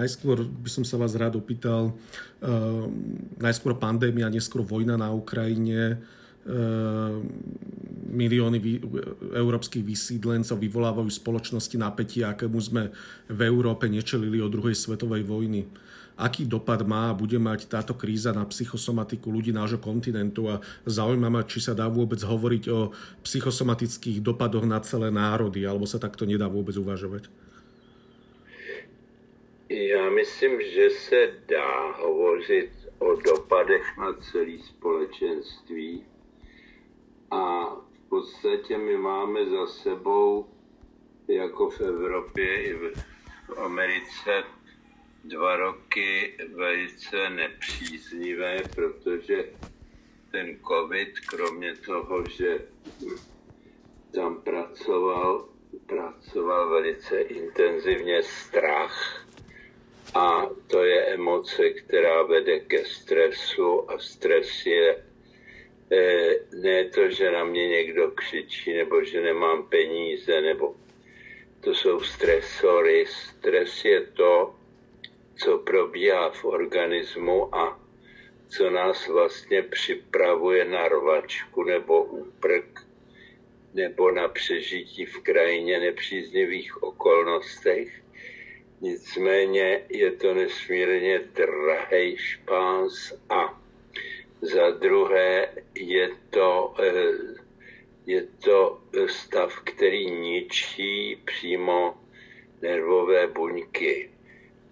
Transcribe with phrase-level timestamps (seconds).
[0.00, 1.92] najskôr by som sa vás rád opýtal,
[3.36, 6.00] najskôr pandémia, neskôr vojna na Ukrajine,
[8.10, 8.58] milióny
[9.36, 12.82] európskych vysídlencov vyvolávajú spoločnosti napätí, akému sme
[13.28, 15.68] v Európe nečelili od druhej svetovej vojny
[16.20, 21.32] aký dopad má a bude mať táto kríza na psychosomatiku ľudí nášho kontinentu a zaujíma
[21.32, 22.92] ma, či sa dá vôbec hovoriť o
[23.24, 27.32] psychosomatických dopadoch na celé národy, alebo sa takto nedá vôbec uvažovať?
[29.72, 36.06] Já myslím, že se dá hovořit o dopadech na celé společenství
[37.30, 40.46] a v podstatě my máme za sebou,
[41.28, 42.94] jako v Evropě i v
[43.58, 44.44] Americe,
[45.24, 49.52] dva roky velice nepříznivé, protože
[50.30, 52.68] ten covid, kromě toho, že
[54.14, 55.48] tam pracoval,
[55.86, 59.29] pracoval velice intenzivně strach.
[60.14, 65.04] A to je emoce, která vede ke stresu a stres je
[65.92, 70.74] eh, ne to, že na mě někdo křičí, nebo že nemám peníze, nebo
[71.60, 73.06] to jsou stresory.
[73.06, 74.54] Stres je to,
[75.36, 77.80] co probíhá v organismu a
[78.48, 82.86] co nás vlastně připravuje na rvačku nebo úprk
[83.74, 88.02] nebo na přežití v krajině nepříznivých okolnostech.
[88.80, 93.60] Nicméně je to nesmírně drahý špás a
[94.40, 97.12] za druhé je to, eh,
[98.06, 101.94] je to stav, který ničí přímo
[102.62, 104.10] nervové buňky.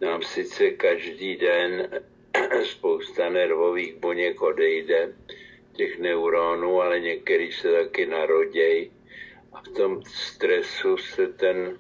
[0.01, 1.89] Nám sice každý den
[2.65, 5.13] spousta nervových buněk odejde,
[5.73, 8.93] těch neuronů, ale některý se taky narodějí
[9.53, 11.79] a v tom stresu se ten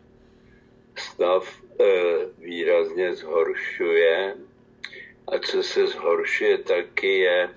[0.96, 1.67] stav
[2.38, 4.34] výrazně zhoršuje
[5.26, 7.50] a co se zhoršuje taky je,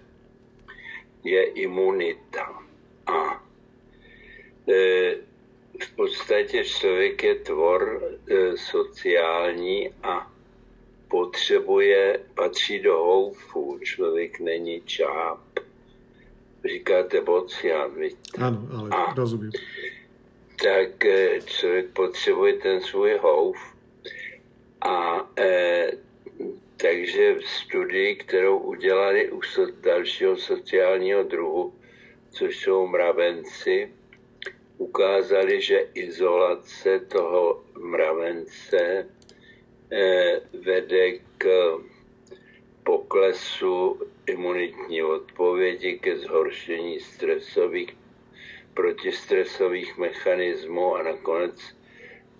[1.24, 2.64] je imunita.
[3.08, 3.44] A
[4.70, 5.16] e,
[5.84, 10.32] v podstatě člověk je tvor e, sociální a
[11.08, 15.40] potřebuje, patří do houfu, člověk není čáp.
[16.66, 18.42] Říkáte bocian, víte?
[18.42, 19.52] Ano, ale A, rozumím.
[20.64, 21.06] Tak
[21.46, 23.71] člověk potřebuje ten svůj houf
[24.82, 25.92] a e,
[26.78, 31.74] takže v studii, kterou udělali u so, dalšího sociálního druhu,
[32.30, 33.92] což jsou mravenci,
[34.78, 39.06] ukázali, že izolace toho mravence
[39.94, 41.48] Eh, vede k
[42.84, 47.98] poklesu imunitní odpovědi, ke zhoršení stresových,
[48.74, 51.76] protistresových mechanismů a nakonec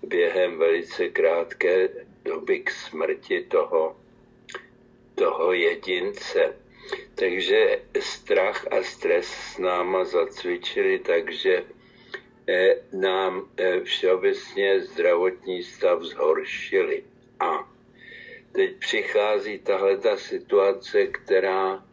[0.02, 1.88] během velice krátké
[2.24, 3.96] doby k smrti toho,
[5.14, 6.56] toho jedince.
[7.14, 11.64] Takže strach a stres s náma zacvičili, takže
[12.48, 17.04] eh, nám eh, všeobecně zdravotní stav zhoršili.
[17.40, 17.68] A
[18.52, 21.84] teď přichází tahle ta situace, která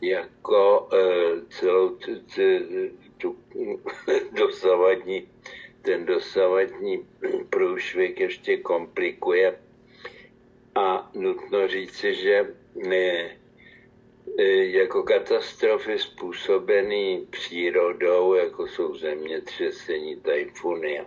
[0.00, 0.96] jako e,
[1.50, 2.20] celou tu,
[3.18, 3.36] tu
[4.32, 5.28] dosavadní,
[5.86, 7.06] ten dosavadní
[7.50, 9.58] průšvih ještě komplikuje.
[10.74, 13.36] A nutno říci, že ne,
[14.38, 21.06] e, jako katastrofy způsobené přírodou, jako jsou zemětřesení, tajfuny a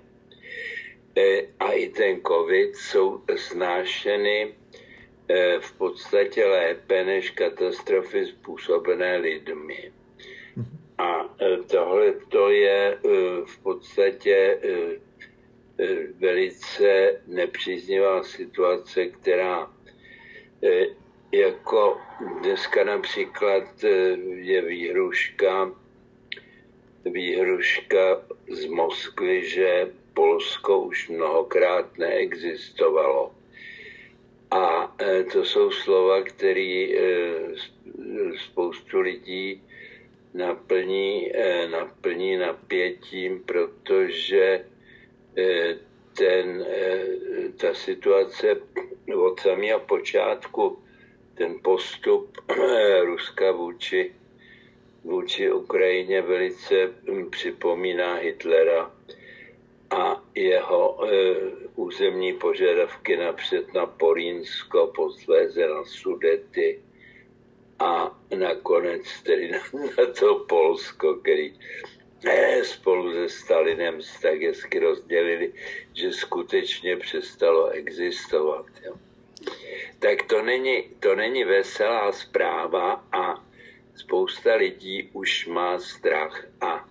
[1.15, 4.55] E, i ten covid jsou snášeny
[5.27, 9.91] e, v podstatě lépe než katastrofy způsobené lidmi.
[10.99, 12.97] A e, tohle to je
[13.45, 14.59] v podstatě
[16.19, 19.71] velice nepříznivá situace, která
[21.31, 21.97] jako
[22.41, 23.83] dneska například
[24.35, 25.71] je výhruška,
[27.05, 33.31] výhruška z Moskvy, že Polsko už mnohokrát neexistovalo.
[34.51, 36.99] A e, to jsou slova, které e,
[38.37, 39.61] spoustu lidí
[40.33, 44.65] naplní, e, naplní napětím, protože
[46.17, 46.65] ten,
[47.57, 48.55] ta situace
[49.15, 50.79] od samého počátku,
[51.35, 52.37] ten postup
[53.01, 54.11] Ruska vůči,
[55.03, 56.93] vůči Ukrajině velice
[57.29, 58.91] připomíná Hitlera
[59.89, 60.99] a jeho
[61.75, 66.79] územní požadavky napřed na Porínsko, posléze na Sudety
[67.79, 69.59] a nakonec tedy na,
[70.19, 71.53] to Polsko, který
[72.25, 75.53] e, spolu se Stalinem tak hezky rozdělili,
[75.93, 78.65] že skutečně přestalo existovat.
[78.85, 78.93] Jo.
[79.99, 83.45] tak to není, to není veselá zpráva a
[83.95, 86.45] spousta lidí už má strach.
[86.61, 86.89] A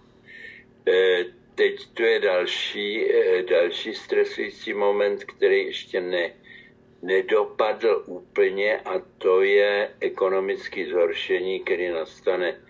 [0.88, 1.24] e,
[1.54, 6.32] teď tu je další, e, další stresující moment, který ještě ne,
[7.02, 12.60] nedopadl úplně a to je ekonomické zhoršení, který nastane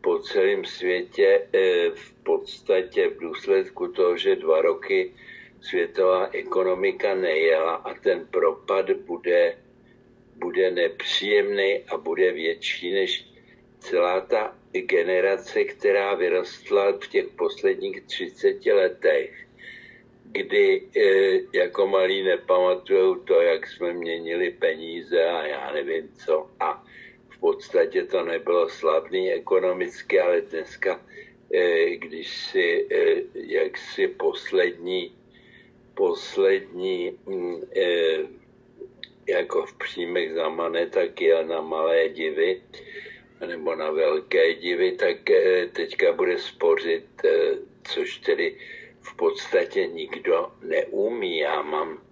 [0.00, 5.12] po celém světě e, v podstatě v důsledku toho, že dva roky
[5.60, 9.58] světová ekonomika nejela a ten propad bude,
[10.36, 13.26] bude nepříjemný a bude větší než
[13.78, 19.46] celá ta generace, která vyrostla v těch posledních 30 letech,
[20.32, 21.02] kdy e,
[21.58, 26.50] jako malí nepamatují to, jak jsme měnili peníze a já nevím co.
[26.60, 26.84] A
[27.28, 31.00] v podstatě to nebylo slavný ekonomicky, ale dneska,
[31.54, 35.16] e, když si e, jak si poslední
[35.94, 37.60] poslední mm,
[39.28, 42.62] jako v příjmech zamane, tak je na malé divy
[43.46, 45.16] nebo na velké divy, tak
[45.72, 47.04] teďka bude spořit,
[47.84, 48.56] což tedy
[49.00, 51.38] v podstatě nikdo neumí.
[51.38, 52.02] Já mám,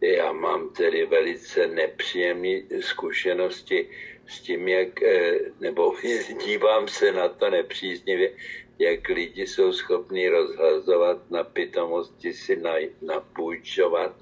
[0.00, 3.90] já mám tedy velice nepříjemné zkušenosti
[4.26, 5.94] s tím, jak, eh, nebo
[6.44, 8.32] dívám se na to nepříznivě,
[8.78, 12.62] jak lidi jsou schopni rozhazovat na pitomosti si
[13.02, 14.16] napůjčovat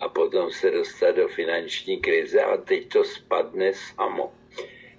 [0.00, 4.34] a potom se dostat do finanční krize a teď to spadne samo.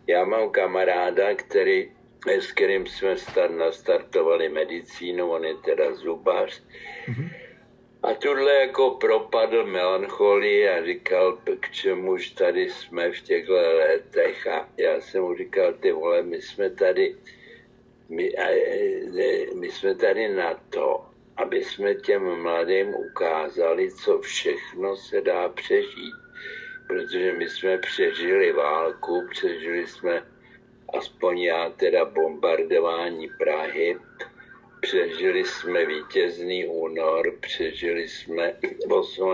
[0.07, 1.91] Já mám kamaráda, který,
[2.27, 6.63] s kterým jsme start, nastartovali medicínu, on je teda zubař.
[7.07, 7.29] Mm-hmm.
[8.03, 14.47] A tuhle jako propadl melancholii a říkal, k čemuž tady jsme v těchto letech.
[14.47, 17.15] A já jsem mu říkal, ty vole, my jsme tady,
[18.09, 18.33] my,
[19.59, 21.05] my jsme tady na to,
[21.37, 26.21] aby jsme těm mladým ukázali, co všechno se dá přežít
[26.91, 30.25] protože my jsme přežili válku, přežili jsme
[30.97, 33.97] aspoň já teda bombardování Prahy,
[34.81, 38.55] přežili jsme vítězný únor, přežili jsme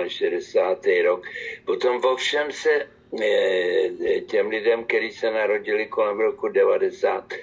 [0.08, 1.04] 68.
[1.06, 1.26] rok.
[1.66, 2.88] Potom ovšem se
[3.24, 7.34] eh, těm lidem, kteří se narodili kolem roku 90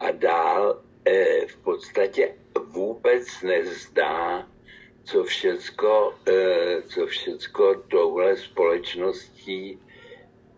[0.00, 2.34] a dál, eh, v podstatě
[2.66, 4.48] vůbec nezdá,
[5.04, 9.78] co všecko, eh, co všecko touhle společností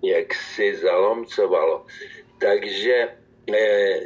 [0.05, 1.87] jak si zalomcovalo.
[2.45, 3.09] Takže
[3.55, 4.01] eh,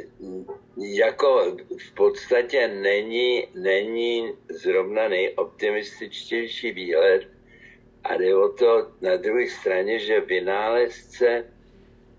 [0.77, 7.27] jako v podstatě není, není zrovna nejoptimističtější výhled.
[8.03, 11.45] A jde o to na druhé straně, že vynálezce,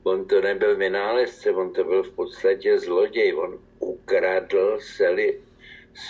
[0.02, 5.40] on to nebyl vynálezce, on to byl v podstatě zloděj, on ukradl seli,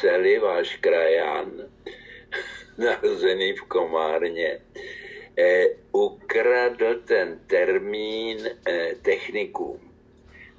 [0.00, 1.52] seli váš krajan
[2.78, 4.60] narozený v Komárně,
[5.38, 9.89] eh, ukradl ten termín eh, technikům.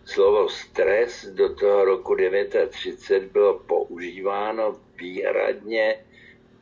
[0.06, 6.06] Slovo stres do toho roku 1930 bylo používáno výhradně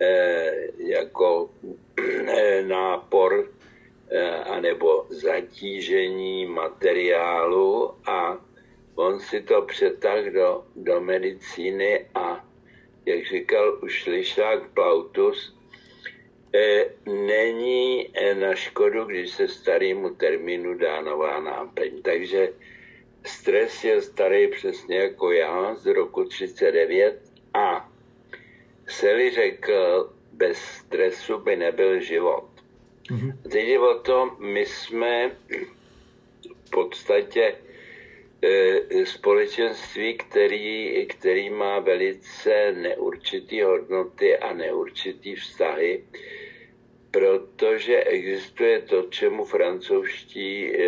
[0.02, 1.50] eh, jako
[2.28, 3.50] eh, nápor
[4.12, 8.46] eh, anebo zatížení materiálu a
[8.96, 12.46] on si to přetáhl do, do medicíny a
[13.06, 15.56] jak říkal už Lišák Plautus,
[16.56, 22.02] e, není e, na škodu, když se starýmu termínu dá nová náplň.
[22.02, 22.54] Takže
[23.26, 27.22] stres je starý přesně jako já z roku 39
[27.54, 27.92] a
[28.88, 32.50] Seli řekl, bez stresu by nebyl život.
[33.10, 33.34] Mm-hmm.
[33.52, 35.32] Teď je o tom, my jsme
[36.66, 37.56] v podstatě
[38.42, 46.04] E, společenství, který, který má velice neurčitý hodnoty a neurčitý vztahy,
[47.12, 50.86] protože existuje to, čemu francouzští e,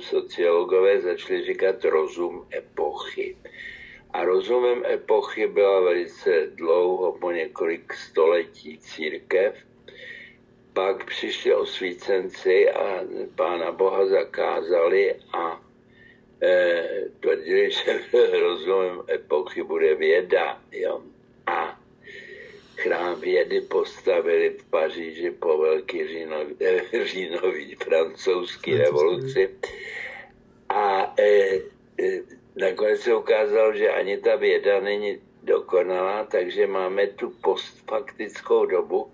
[0.00, 3.36] sociologové začali říkat rozum epochy.
[4.16, 9.54] A rozumem epochy byla velice dlouho, po několik století církev.
[10.72, 13.04] Pak přišli osvícenci a
[13.34, 15.60] pána Boha zakázali a
[16.42, 18.00] eh, tvrdili, že
[18.40, 20.62] rozumem epochy bude věda.
[20.72, 21.02] Jo.
[21.46, 21.80] A
[22.76, 29.50] chrám vědy postavili v Paříži po velký říjnový, eh, říjnový francouzský revoluci.
[30.68, 31.58] A eh,
[31.98, 32.20] eh,
[32.56, 39.12] nakonec se ukázalo, že ani ta věda není dokonalá, takže máme tu postfaktickou dobu,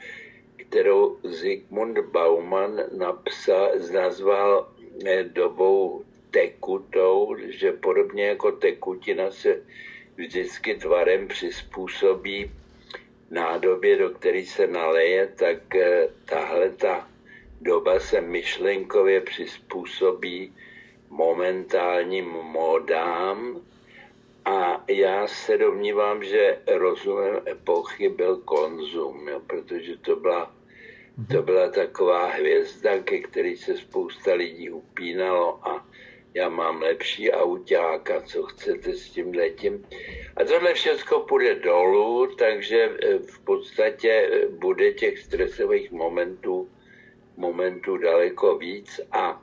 [0.57, 4.73] kterou Zygmunt Bauman napsal, nazval
[5.23, 9.63] dobou tekutou, že podobně jako tekutina se
[10.17, 12.51] vždycky tvarem přizpůsobí
[13.33, 17.09] nádobě, do které se naleje, tak eh, tahle ta
[17.61, 20.55] doba se myšlenkově přizpůsobí
[21.09, 23.61] momentálním modám
[24.45, 30.55] a já se domnívám, že rozumem epochy byl konzum, jo, protože to byla,
[31.31, 35.87] to byla taková hvězda, ke který se spousta lidí upínalo a
[36.35, 39.87] já mám lepší auták a co chcete s tím letím.
[40.37, 46.71] A tohle všechno půjde dolů, takže eh, v podstatě eh, bude těch stresových momentů,
[47.37, 49.43] momentů daleko víc a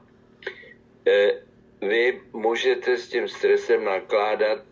[1.07, 1.41] e,
[1.81, 4.63] vy můžete s tím stresem nakládat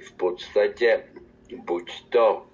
[0.00, 1.04] v podstatě
[1.54, 2.46] buď to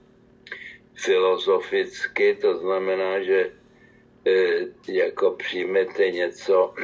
[0.95, 3.53] filozoficky, to znamená, že
[4.89, 6.75] jako přijmete něco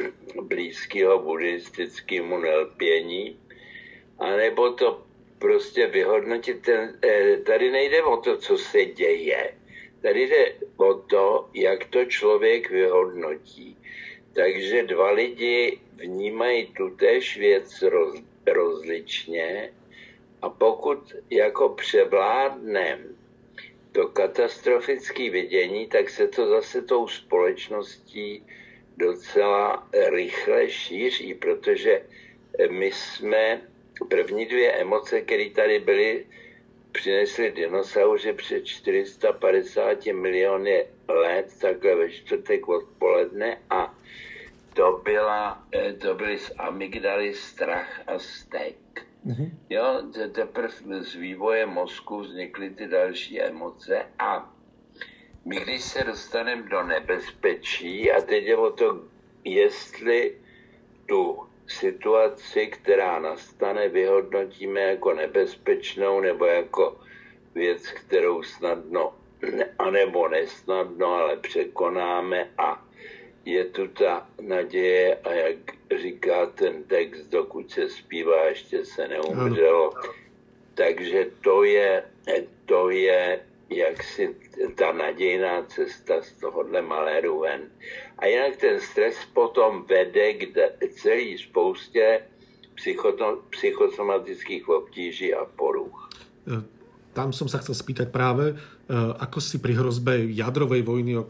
[0.41, 3.39] blízkého buddhistickému nelpění,
[4.19, 5.03] anebo to
[5.39, 6.61] prostě vyhodnotit.
[6.61, 9.55] Ten, e, tady nejde o to, co se děje.
[10.01, 13.77] Tady jde o to, jak to člověk vyhodnotí.
[14.33, 18.15] Takže dva lidi vnímají tutéž věc roz,
[18.47, 19.73] rozličně
[20.41, 23.18] a pokud jako převládnem
[23.91, 28.45] to katastrofické vidění, tak se to zase tou společností
[28.97, 32.05] docela rychle šíří, protože
[32.69, 33.61] my jsme
[34.09, 36.25] první dvě emoce, které tady byly,
[36.91, 43.95] přinesli dinosauři před 450 miliony let, takhle ve čtvrtek odpoledne a
[44.73, 45.63] to, byla,
[46.01, 48.75] to byly z amygdaly strach a stek.
[49.25, 49.51] Mm-hmm.
[49.69, 54.53] Jo, teprve z vývoje mozku vznikly ty další emoce a
[55.45, 59.03] my když se dostaneme do nebezpečí a teď je o to,
[59.43, 60.37] jestli
[61.05, 66.99] tu situaci, která nastane, vyhodnotíme jako nebezpečnou nebo jako
[67.55, 69.13] věc, kterou snadno,
[69.79, 72.88] anebo nesnadno, ale překonáme a
[73.45, 75.57] je tu ta naděje a jak
[76.01, 79.93] říká ten text, dokud se zpívá, ještě se neumřelo.
[80.73, 82.03] Takže to je,
[82.65, 84.35] to je jaksi
[84.75, 87.61] ta nadějná cesta z tohohle maléru ven.
[88.17, 90.47] A jinak ten stres potom vede k
[90.89, 92.21] celý spoustě
[93.49, 96.09] psychosomatických obtíží a poruch.
[96.47, 96.63] E,
[97.11, 101.27] tam som sa chcel spýtať práve, e, ako si pri hrozbe jadrovej vojny, o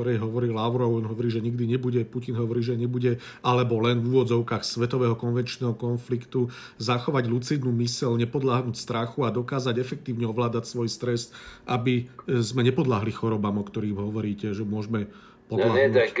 [0.00, 4.16] ktorej hovorí Lavrov, on hovorí, že nikdy nebude, Putin hovorí, že nebude, alebo len v
[4.16, 6.48] úvodzovkách svetového konvenčného konfliktu
[6.80, 11.36] zachovať lucidnú mysel, nepodláhnuť strachu a dokázať efektívne ovládať svoj stres,
[11.68, 15.04] aby sme nepodláhli chorobám, o ktorých hovoríte, že môžeme
[15.52, 15.76] podláhnuť.
[15.76, 16.16] No ne, tak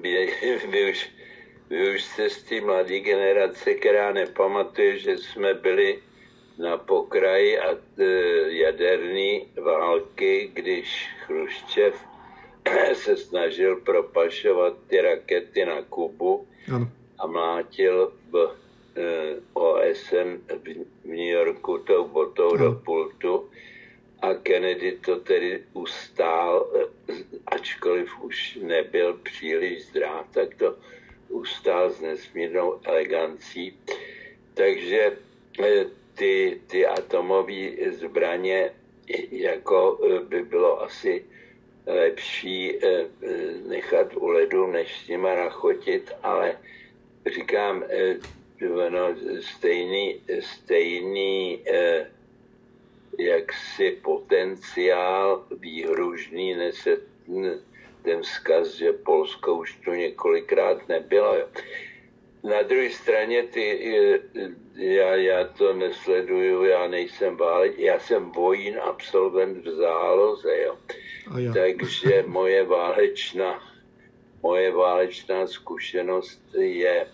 [0.00, 0.10] vy,
[0.72, 0.98] vy, už,
[1.68, 6.00] vy už jste z té mladé generace, která nepamatuje, že jsme byli
[6.56, 8.04] na pokraji a e,
[8.48, 10.88] jaderní války, když
[11.28, 12.11] Chruščev
[12.94, 16.90] se snažil propašovat ty rakety na Kubu ano.
[17.18, 18.56] a mlátil v
[18.96, 22.64] eh, OSN v New Yorku tou botou ano.
[22.64, 23.48] do pultu
[24.22, 27.14] a Kennedy to tedy ustál, eh,
[27.46, 30.76] ačkoliv už nebyl příliš zdrav, tak to
[31.28, 33.78] ustál s nesmírnou elegancí.
[34.54, 35.18] Takže
[35.58, 38.70] eh, ty, ty atomové zbraně
[39.30, 41.24] jako by bylo asi
[41.86, 43.36] lepší eh, eh,
[43.68, 46.58] nechat u ledu, než s nima rachotit, ale
[47.34, 47.84] říkám,
[48.88, 51.64] no, stejný, stejný
[53.18, 56.96] jaksi potenciál výhružný nese
[58.02, 61.36] ten vzkaz, že Polsko už tu několikrát nebylo.
[62.42, 63.94] Na druhé straně ty,
[64.74, 70.78] já, já to nesleduju, já nejsem váleč, já jsem vojín absolvent v záloze, jo.
[71.54, 73.62] Takže moje válečná,
[74.42, 77.06] moje válečná zkušenost je,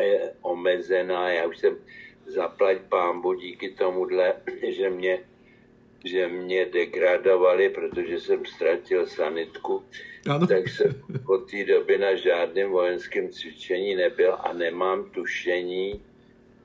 [0.00, 1.30] je omezená.
[1.30, 1.76] Já už jsem
[2.26, 4.34] zaplať pámbu díky tomuhle,
[4.68, 5.18] že mě,
[6.06, 9.82] že mě degradovali, protože jsem ztratil sanitku.
[10.30, 10.46] Ano.
[10.46, 10.94] Tak jsem
[11.26, 16.02] po té době na žádném vojenském cvičení nebyl a nemám tušení,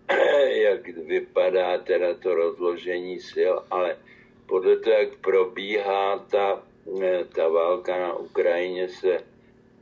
[0.50, 3.98] jak vypadá teda to rozložení sil, ale
[4.46, 6.64] podle toho, jak probíhá ta
[7.36, 9.24] ta válka na Ukrajině se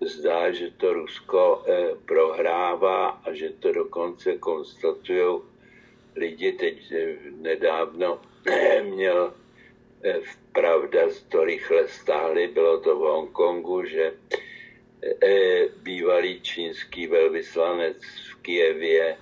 [0.02, 5.42] zdá, že to Rusko eh, prohrává a že to dokonce konstatují
[6.16, 6.52] lidi.
[6.52, 8.22] Teď eh, nedávno
[8.84, 9.39] měl eh,
[10.52, 14.14] pravda, to rychle stáhli, bylo to v Hongkongu, že
[15.84, 17.98] bývalý čínský velvyslanec
[18.32, 19.18] v Kijevě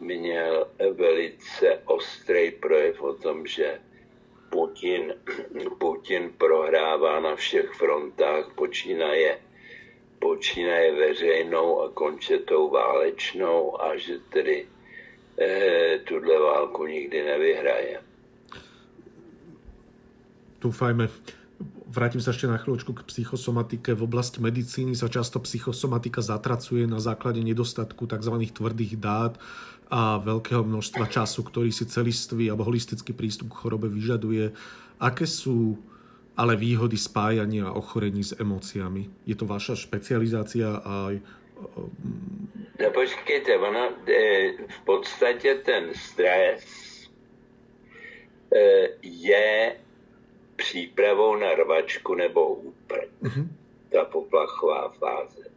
[0.00, 3.80] měl velice ostrý projev o tom, že
[4.50, 5.14] Putin,
[5.78, 9.38] Putin prohrává na všech frontách, počínaje
[10.18, 14.66] počínaje veřejnou a končetou válečnou a že tedy
[15.40, 18.02] eh, tuhle válku nikdy nevyhraje.
[20.66, 21.06] Dúfajme.
[21.86, 23.94] Vrátim sa ešte na chvíľočku k psychosomatike.
[23.94, 28.34] V oblasti medicíny sa často psychosomatika zatracuje na základe nedostatku tzv.
[28.50, 29.38] tvrdých dát
[29.86, 34.50] a veľkého množstva času, ktorý si celistvý alebo holistický prístup k chorobe vyžaduje.
[34.98, 35.78] Aké sú
[36.34, 39.06] ale výhody spájania ochorení s emóciami?
[39.22, 41.22] Je to vaša špecializácia aj
[42.76, 43.96] No počkejte, ono,
[44.68, 46.60] v podstatě ten stres
[48.52, 49.76] e, je
[50.56, 53.08] přípravou na rvačku nebo úprk.
[53.22, 53.48] Mm-hmm.
[53.88, 55.50] Ta poplachová fáze.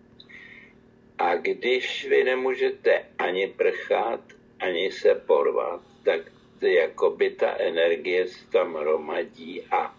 [1.18, 4.22] A když vy nemůžete ani prchat,
[4.60, 6.22] ani se porvat, tak
[6.62, 9.96] jakoby ta energie se tam hromadí a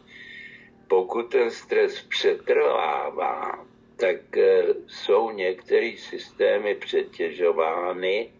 [0.88, 3.66] pokud ten stres přetrvává,
[3.96, 8.30] tak e, jsou některé systémy přetěžovány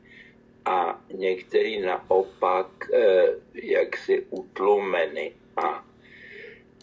[0.64, 5.32] a některé naopak e, jaksi utlumeny.
[5.56, 5.84] A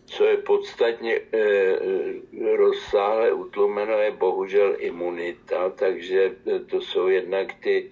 [0.08, 1.76] co je podstatně e,
[2.56, 6.36] rozsáhle utlumeno, je bohužel imunita, takže
[6.66, 7.92] to jsou jednak ty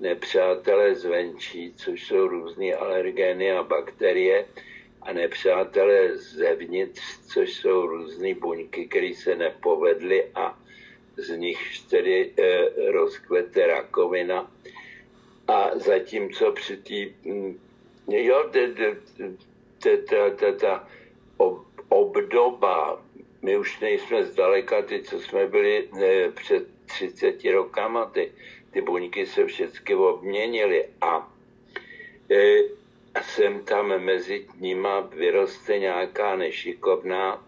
[0.00, 4.46] nepřátelé zvenčí, což jsou různé alergény a bakterie,
[5.02, 7.02] a nepřátelé zevnitř,
[7.32, 10.58] což jsou různé buňky, které se nepovedly a
[11.16, 14.50] z nich tedy e, rozkvete rakovina.
[15.48, 17.58] A zatímco při té, mm,
[18.08, 18.50] jo,
[20.60, 20.88] ta
[21.88, 23.02] obdoba,
[23.42, 28.32] my už nejsme zdaleka ty, co jsme byli e, před 30 rokama, ty,
[28.70, 31.32] ty buňky se všechny obměnily a
[32.30, 32.62] e,
[33.22, 37.46] sem tam mezi nima vyroste nějaká nešikovná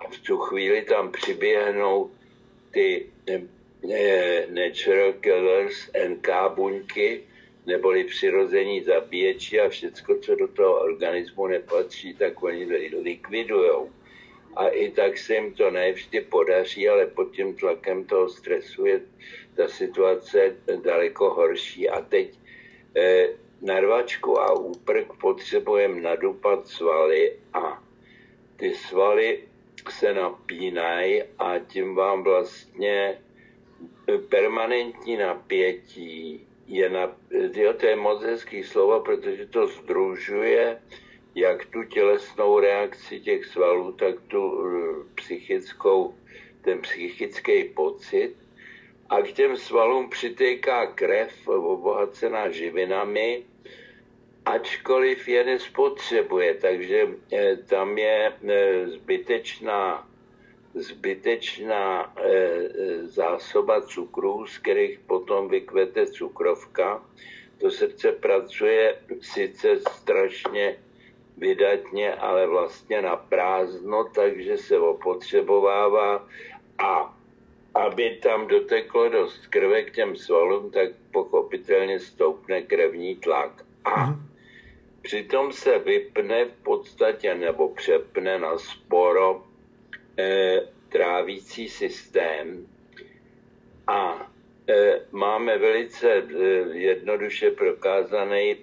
[0.00, 2.10] a v tu chvíli tam přiběhnou
[2.70, 7.24] ty eh, natural killers, NK buňky,
[7.68, 12.64] neboli přirození zabíječi a všecko, co do toho organismu nepatří, tak oni
[13.02, 13.92] likvidujou.
[14.56, 19.00] A i tak se jim to nevždy podaří, ale pod tím tlakem toho stresu je
[19.56, 21.88] ta situace daleko horší.
[21.88, 22.38] A teď
[22.96, 23.28] eh,
[23.62, 27.82] na rvačku a úprk potřebujeme nadupat svaly a
[28.56, 29.44] ty svaly
[29.90, 33.18] se napínají a tím vám vlastně
[34.28, 37.16] permanentní napětí je na,
[37.54, 40.80] jo, to je moc hezký slovo, protože to združuje
[41.38, 46.14] jak tu tělesnou reakci těch svalů, tak tu eh, psychickou,
[46.60, 48.34] ten psychický pocit.
[49.08, 53.44] A k těm svalům přitéká krev obohacená živinami,
[54.44, 60.07] ačkoliv je nespotřebuje, takže eh, tam je eh, zbytečná,
[60.78, 67.02] zbytečná eh, zásoba cukrů, z kterých potom vykvete cukrovka.
[67.58, 70.76] To srdce pracuje sice strašně
[71.36, 76.28] vydatně, ale vlastně na prázdno, takže se opotřebovává
[76.78, 77.14] a
[77.74, 83.64] aby tam doteklo dost krve k těm svalům, tak pochopitelně stoupne krevní tlak.
[83.84, 84.22] A mhm.
[85.02, 89.47] přitom se vypne v podstatě nebo přepne na sporo
[90.88, 92.66] trávící systém
[93.86, 94.32] a
[94.68, 96.22] e, máme velice e,
[96.78, 98.56] jednoduše prokázaný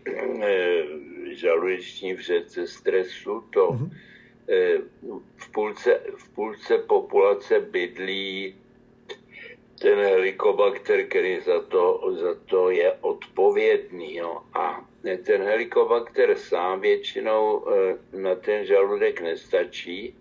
[1.32, 3.44] žaludeční vřece stresu.
[3.50, 3.90] To mm-hmm.
[4.50, 4.78] e,
[5.38, 8.56] v, půlce, v půlce populace bydlí
[9.80, 14.16] ten helikobakter, který za to, za to je odpovědný.
[14.16, 14.42] Jo.
[14.54, 14.86] A
[15.24, 20.16] ten helikobakter sám většinou eh, na ten žaludek nestačí,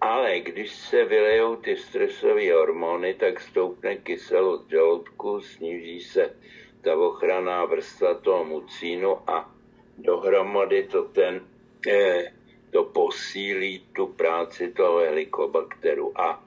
[0.00, 6.36] ale když se vylejou ty stresové hormony, tak stoupne kyselost žaludku, sníží se
[6.80, 9.54] ta ochranná vrstva toho mucínu a
[9.98, 11.46] dohromady to ten
[11.88, 12.32] eh,
[12.70, 16.20] to posílí tu práci toho helikobakteru.
[16.20, 16.44] A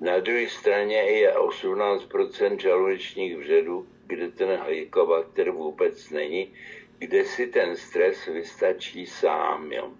[0.00, 6.54] na druhé straně je 18% žaludečních vředů, kde ten helikobakter vůbec není,
[6.98, 9.72] kde si ten stres vystačí sám.
[9.72, 9.90] Jo.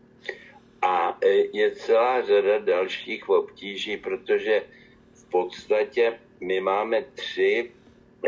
[0.84, 4.62] A e, je celá řada dalších obtíží, protože
[5.14, 7.70] v podstatě my máme tři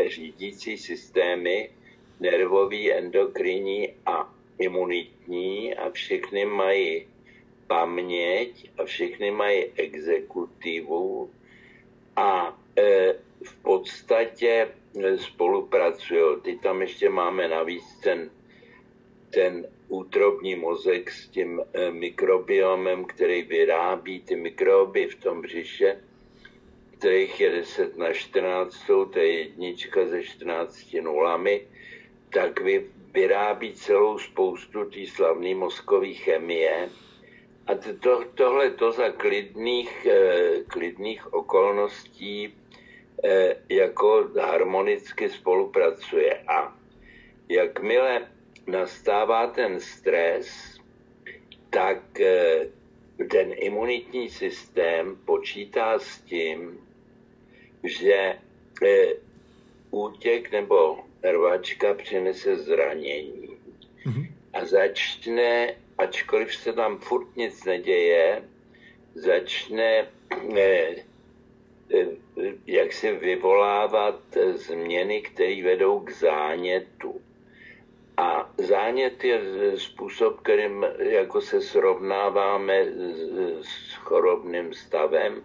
[0.07, 1.69] řídící systémy,
[2.19, 7.07] nervový, endokrinní a imunitní a všechny mají
[7.67, 11.31] paměť a všechny mají exekutivu
[12.15, 14.67] a e, v podstatě
[15.15, 16.41] spolupracují.
[16.41, 18.29] Ty tam ještě máme navíc ten,
[19.29, 26.01] ten útrobní mozek s tím e, mikrobiomem, který vyrábí ty mikroby v tom břiše,
[26.97, 31.67] kterých je 10 na 14, to je jednička ze 14 nulami,
[32.29, 36.89] tak vy, vyrábí celou spoustu té slavné mozkové chemie.
[37.67, 42.53] A to, tohle to za klidných, eh, klidných okolností
[43.23, 46.43] eh, jako harmonicky spolupracuje.
[46.47, 46.75] A
[47.49, 48.36] jakmile
[48.67, 50.77] nastává ten stres,
[51.69, 52.67] tak eh,
[53.31, 56.79] ten imunitní systém počítá s tím,
[57.83, 58.37] že
[58.85, 59.13] eh,
[59.91, 63.57] útěk nebo rvačka přinese zranění
[64.05, 64.31] mm-hmm.
[64.53, 68.43] a začne, ačkoliv se tam furt nic neděje,
[69.15, 70.07] začne
[70.55, 70.95] eh,
[72.67, 74.21] jak se vyvolávat
[74.53, 77.21] změny, které vedou k zánětu.
[78.17, 79.41] A zánět je
[79.75, 82.85] způsob, kterým jako se srovnáváme
[83.61, 85.43] s chorobným stavem.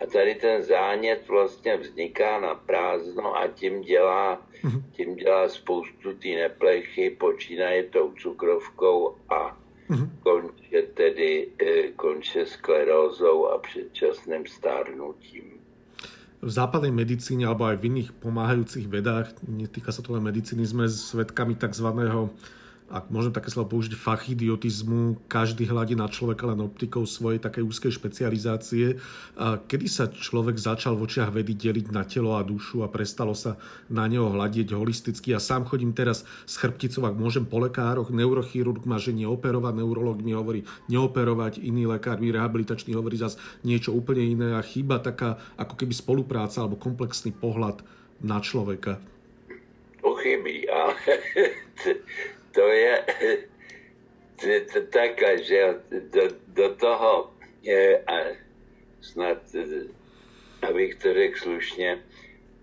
[0.00, 4.82] A tady ten zánět vlastně vzniká na prázdno a tím dělá, mhm.
[4.92, 10.18] tím dělá spoustu té neplechy, počínaje tou cukrovkou a mhm.
[10.22, 15.53] konče tedy eh, konče sklerózou a předčasným stárnutím
[16.44, 20.84] v západnej medicíne alebo aj v iných pomáhajúcich vedách, netýka sa to len medicíny, sme
[20.84, 21.88] svedkami tzv
[22.92, 27.92] ak môžem také slovo použiť, fachidiotizmu, každý hľadí na človeka len optikou svojej takej úzkej
[27.96, 29.00] špecializácie.
[29.40, 33.56] Kedy sa človek začal v očiach vedy deliť na telo a dušu a prestalo sa
[33.88, 35.32] na neho hľadieť holisticky.
[35.32, 40.20] Ja sám chodím teraz s chrbticou, ak môžem po lekároch, neurochirurg má, že neoperovať, neurolog
[40.20, 45.40] mi hovorí neoperovať, iný lekár mi rehabilitačný hovorí zase niečo úplne iné a chýba taká
[45.56, 47.80] ako keby spolupráca alebo komplexný pohľad
[48.20, 49.00] na človeka.
[50.04, 51.00] Pochybí, ale
[52.54, 53.04] to je,
[54.72, 58.36] to takhle, že do, do toho, je, a
[59.00, 59.38] snad,
[60.62, 62.04] abych to řekl slušně,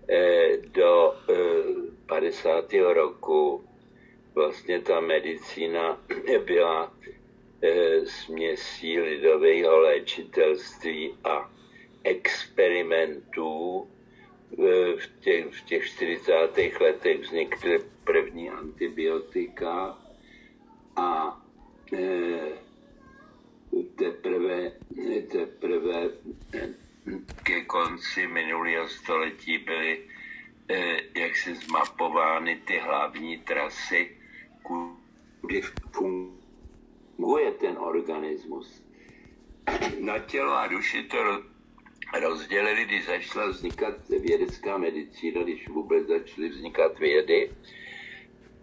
[0.08, 1.14] eh, do
[2.06, 2.74] 50.
[2.74, 3.64] Eh, roku
[4.34, 6.00] vlastně ta medicína
[6.46, 6.94] byla
[7.62, 11.50] eh, směsí lidového léčitelství a
[12.04, 13.88] experimentů.
[14.96, 16.80] V těch, v těch 40.
[16.80, 19.98] letech vznikly první antibiotika
[20.96, 21.40] a
[21.92, 22.40] e,
[23.96, 24.72] teprve,
[25.30, 26.10] teprve
[27.42, 30.08] ke konci minulého století byly
[30.68, 34.16] e, jaksi zmapovány ty hlavní trasy,
[34.62, 35.60] kudy
[35.92, 38.82] funguje ten organismus.
[40.00, 41.42] Na tělo a duši to
[42.20, 47.50] rozdělili, když začala vznikat vědecká medicína, když vůbec začaly vznikat vědy,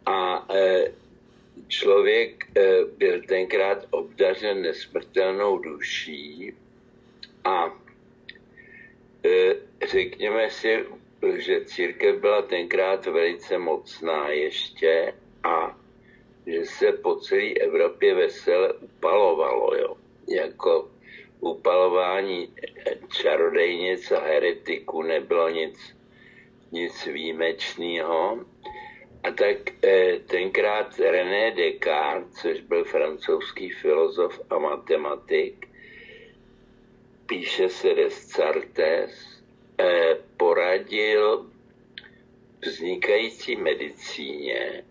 [0.10, 0.92] a e,
[1.68, 6.54] člověk e, byl tenkrát obdařen nesmrtelnou duší
[7.44, 7.80] a
[9.26, 9.56] e,
[9.88, 10.86] řekněme si,
[11.38, 15.78] že církev byla tenkrát velice mocná ještě a
[16.48, 19.98] že se po celé Evropě vesele upalovalo, jo.
[20.30, 20.90] Jako
[21.40, 22.54] upalování
[23.10, 25.96] čarodejnic a heretiků nebylo nic,
[26.72, 28.46] nic výjimečného.
[29.24, 35.68] A tak eh, tenkrát René Descartes, což byl francouzský filozof a matematik,
[37.26, 39.44] píše se Descartes,
[39.80, 41.46] eh, poradil
[42.66, 44.84] vznikající medicíně,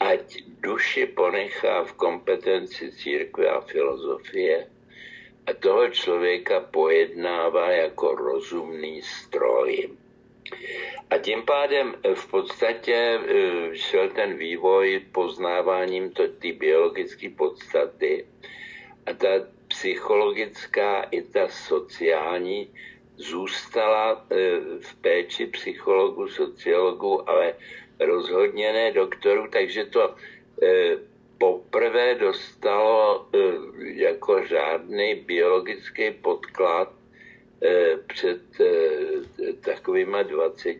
[0.00, 4.66] ať duši ponechá v kompetenci církve a filozofie
[5.46, 9.90] a toho člověka pojednává jako rozumný stroj.
[11.10, 18.26] A tím pádem eh, v podstatě eh, šel ten vývoj poznáváním ty biologické podstaty
[19.06, 19.28] a ta
[19.68, 22.74] psychologická i ta sociální
[23.16, 24.36] zůstala eh,
[24.80, 27.54] v péči psychologů, sociologů, ale
[28.00, 30.14] rozhodně ne doktorů, takže to
[31.38, 33.28] poprvé dostalo
[33.78, 36.97] jako žádný biologický podklad
[38.06, 40.76] před eh, takovýma 20,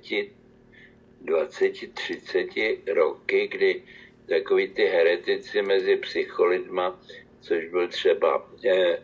[1.21, 2.47] 20, 30
[2.93, 3.83] roky, kdy
[4.29, 7.01] takový ty heretici mezi psycholidma,
[7.41, 8.99] což byl třeba eh,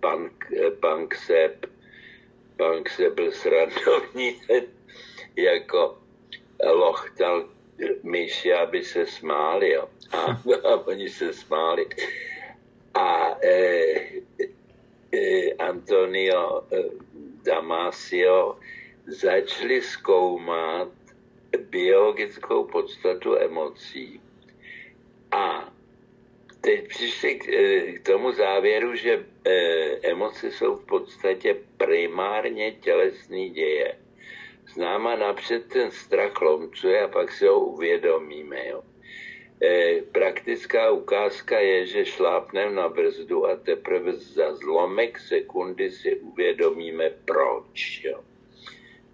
[0.00, 0.44] punk,
[0.80, 1.66] punk Sepp,
[2.56, 4.40] punk Sepp byl srandovní,
[5.36, 5.98] jako
[6.72, 7.48] lochtal
[8.02, 9.88] myši, aby se smáli, jo.
[10.12, 10.16] A,
[10.68, 11.86] a oni se smáli.
[12.94, 13.36] A
[15.12, 16.84] e, Antonio eh,
[17.44, 18.58] Damasio
[19.06, 20.88] začali zkoumat
[21.70, 24.20] biologickou podstatu emocí.
[25.30, 25.72] A
[26.60, 27.44] teď přišli k,
[27.96, 29.26] k tomu závěru, že
[30.02, 33.98] emoce jsou v podstatě primárně tělesný děje.
[34.66, 38.68] S náma napřed ten strach lomcuje a pak se ho uvědomíme.
[38.68, 38.82] Jo.
[39.62, 47.10] E, praktická ukázka je, že šlápneme na brzdu a teprve za zlomek sekundy si uvědomíme
[47.24, 48.04] proč.
[48.04, 48.20] Jo.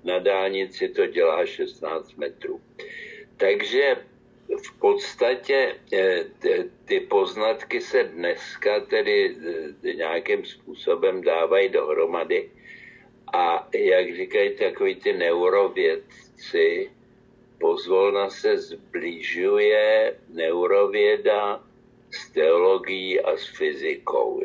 [0.05, 2.61] Na dálnici to dělá 16 metrů.
[3.37, 3.97] Takže
[4.67, 6.25] v podstatě e,
[6.85, 9.37] ty poznatky se dneska tedy
[9.85, 12.51] e, nějakým způsobem dávají dohromady
[13.33, 16.91] a jak říkají takový ty neurovědci,
[17.63, 21.63] pozvolna se zbližuje neurověda
[22.11, 24.43] s teologií a s fyzikou.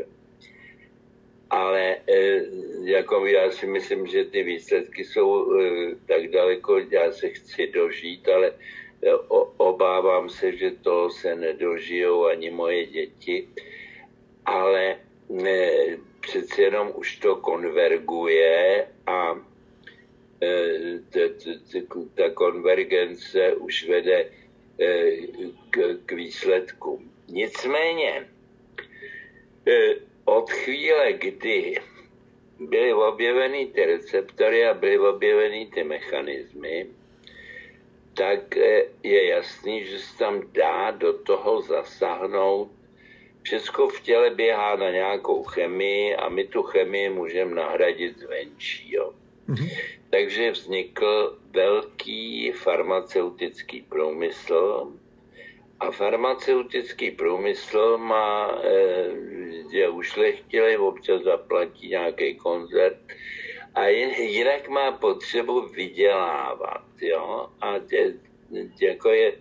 [1.49, 2.41] Ale e,
[2.83, 5.65] jako já si myslím, že ty výsledky jsou e,
[6.05, 9.13] tak daleko, já se chci dožít, ale e,
[9.57, 13.49] obávám se, že to se nedožijou ani moje děti.
[14.45, 14.99] Ale
[16.21, 19.39] přeci jenom už to konverguje a
[22.15, 24.29] ta konvergence už vede
[24.79, 25.11] eh,
[25.69, 27.01] k, k výsledku.
[27.27, 28.27] Nicméně
[29.67, 29.95] eh,
[30.25, 31.75] od chvíle, kdy
[32.59, 36.87] byly objeveny ty receptory a byly objeveny ty mechanismy,
[38.13, 38.55] tak
[39.03, 42.71] je jasný, že se tam dá do toho zasáhnout.
[43.41, 48.93] Všechno v těle běhá na nějakou chemii a my tu chemii můžeme nahradit zvenčí.
[48.93, 49.13] Jo.
[49.49, 49.69] Mm-hmm.
[50.09, 54.93] Takže vznikl velký farmaceutický průmysl
[55.79, 59.11] a farmaceutický průmysl má, eh,
[59.71, 62.97] je ušlechtilý, občas zaplatí nějaký koncert
[63.75, 66.85] a jinak má potřebu vydělávat.
[67.01, 67.49] Jo?
[67.61, 68.13] A tě,
[68.81, 69.33] jako je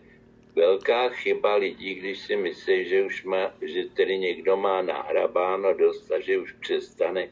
[0.57, 6.13] velká chyba lidí, když si myslí, že už má, že tedy někdo má nahrabáno dost
[6.13, 7.29] a že už přestane,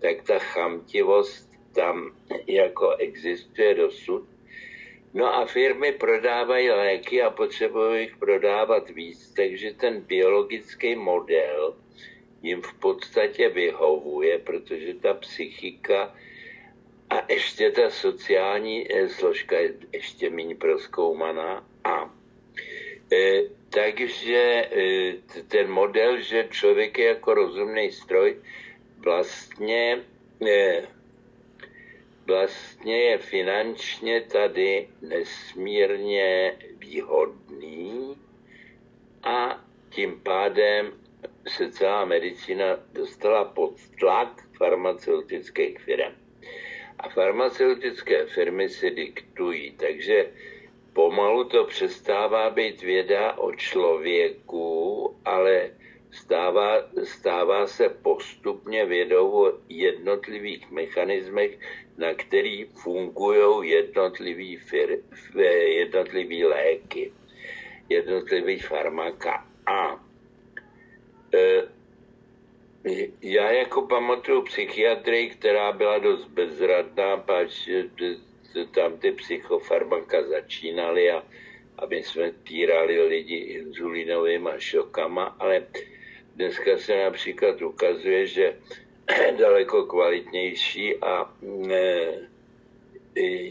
[0.00, 4.28] tak ta chamtivost tam jako existuje dosud.
[5.14, 11.76] No a firmy prodávají léky a potřebují jich prodávat víc, takže ten biologický model
[12.42, 16.14] jim v podstatě vyhovuje, protože ta psychika
[17.10, 21.66] a ještě ta sociální eh, složka je ještě méně proskoumaná.
[21.84, 22.14] A
[23.12, 25.12] e, takže e,
[25.48, 28.36] ten model, že člověk je jako rozumný stroj,
[28.98, 30.04] vlastně
[30.48, 30.82] e,
[32.30, 38.16] vlastně je finančně tady nesmírně výhodný
[39.22, 40.92] a tím pádem
[41.48, 46.14] se celá medicína dostala pod tlak farmaceutických firm.
[46.98, 50.30] A farmaceutické firmy si diktují, takže
[50.92, 55.70] pomalu to přestává být věda o člověku, ale
[56.10, 61.58] stává, stává se postupně vědou o jednotlivých mechanismech,
[62.00, 64.98] na který fungují jednotlivý, fir,
[65.66, 67.12] jednotlivý léky,
[67.88, 69.46] jednotlivý farmaka.
[69.66, 70.04] A
[71.34, 71.62] e,
[73.22, 77.68] já jako pamatuju psychiatrii, která byla dost bezradná, pač
[78.74, 81.22] tam ty psychofarmaka začínaly a
[81.78, 85.66] aby jsme týrali lidi inzulinovými šokama, ale
[86.36, 88.56] dneska se například ukazuje, že
[89.38, 91.32] daleko kvalitnější a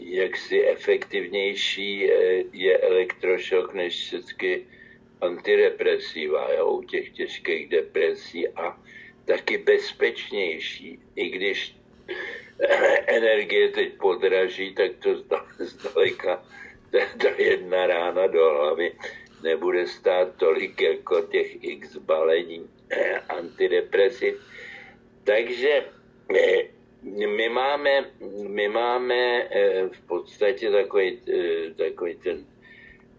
[0.04, 4.62] jaksi efektivnější e, je elektrošok než všechny
[5.20, 8.80] antidepresiva jo, u těch těžkých depresí a
[9.24, 11.76] taky bezpečnější, i když
[13.06, 15.16] energie teď podraží, tak to
[15.58, 16.44] zdaleka
[16.90, 18.92] ta jedna rána do hlavy
[19.42, 22.68] nebude stát tolik jako těch x balení
[23.28, 24.34] antidepresiv.
[25.24, 25.84] Takže
[26.36, 26.62] eh,
[27.26, 28.10] my máme,
[28.48, 32.46] my máme eh, v podstatě takový, eh, takový ten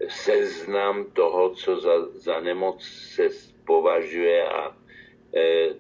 [0.10, 2.84] seznam toho, co za, za nemoc
[3.16, 3.30] se
[3.66, 4.78] považuje a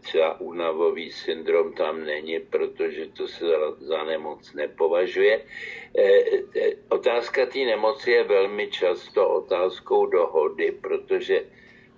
[0.01, 3.45] třeba únavový syndrom tam není, protože to se
[3.79, 5.43] za, nemoc nepovažuje.
[6.89, 11.43] Otázka té nemoci je velmi často otázkou dohody, protože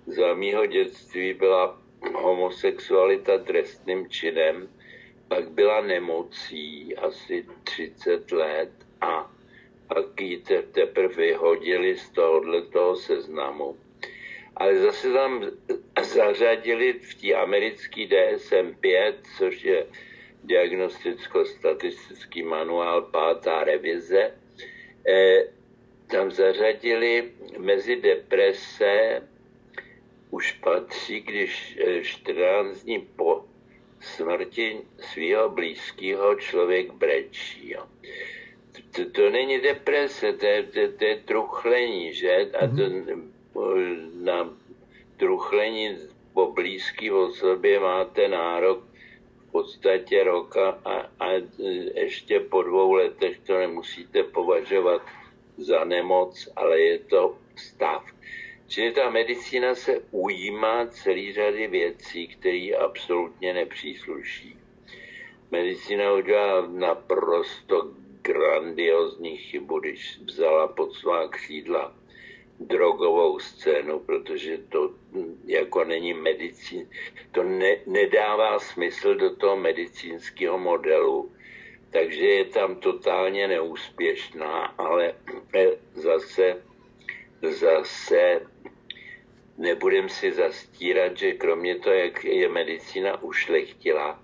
[0.06, 4.68] za mýho dětství byla homosexualita trestným činem,
[5.28, 9.30] pak byla nemocí asi 30 let a
[9.88, 13.78] pak ji te, teprve vyhodili z tohohle toho seznamu.
[14.56, 15.50] Ale zase tam
[16.02, 19.86] zařadili v té americké DSM-5, což je
[20.44, 24.34] diagnosticko-statistický manuál, pátá revize,
[25.08, 25.44] eh,
[26.06, 29.22] tam zařadili mezi deprese
[30.34, 33.44] už patří, když 14 eh, dní po
[34.00, 37.70] smrti svého blízkého člověk brečí.
[37.70, 37.86] Jo.
[38.90, 42.50] To, to není deprese, to je, to, to je truchlení, že?
[42.58, 43.30] A to, mhm.
[44.24, 44.50] na
[45.16, 45.98] truchlení
[46.32, 48.84] po blízký osobě máte nárok
[49.48, 51.26] v podstatě roka a, a
[51.94, 55.02] ještě po dvou letech to nemusíte považovat
[55.56, 58.13] za nemoc, ale je to stav.
[58.74, 64.58] Čili ta medicína se ujímá celý řady věcí, které absolutně nepřísluší.
[65.50, 67.90] Medicína udělala naprosto
[68.22, 71.94] grandiozní chybu, když vzala pod svá křídla
[72.60, 74.94] drogovou scénu, protože to
[75.44, 76.90] jako není medicín,
[77.32, 81.32] to ne, nedává smysl do toho medicínského modelu.
[81.90, 85.14] Takže je tam totálně neúspěšná, ale
[85.94, 86.62] zase,
[87.42, 88.53] zase
[89.58, 94.20] nebudem si zastírat, že kromě toho, jak je medicína ušlechtila,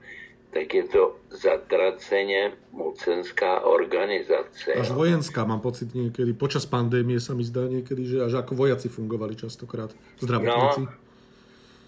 [0.50, 4.72] tak je to zatraceně mocenská organizace.
[4.72, 6.34] Až vojenská, mám pocit niekedy.
[6.34, 9.94] Počas pandémie sa mi zdá niekedy, že až ako vojaci fungovali častokrát.
[10.18, 10.82] Zdravotníci.
[10.82, 10.90] No,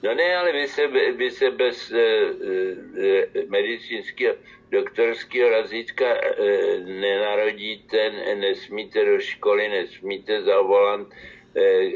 [0.03, 0.85] no ne, ale vy se,
[1.19, 4.35] vy se bez e, e, medicínského
[4.71, 6.23] doktorského razítka e,
[6.87, 11.09] nenarodíte, nesmíte do školy, nesmíte za volant,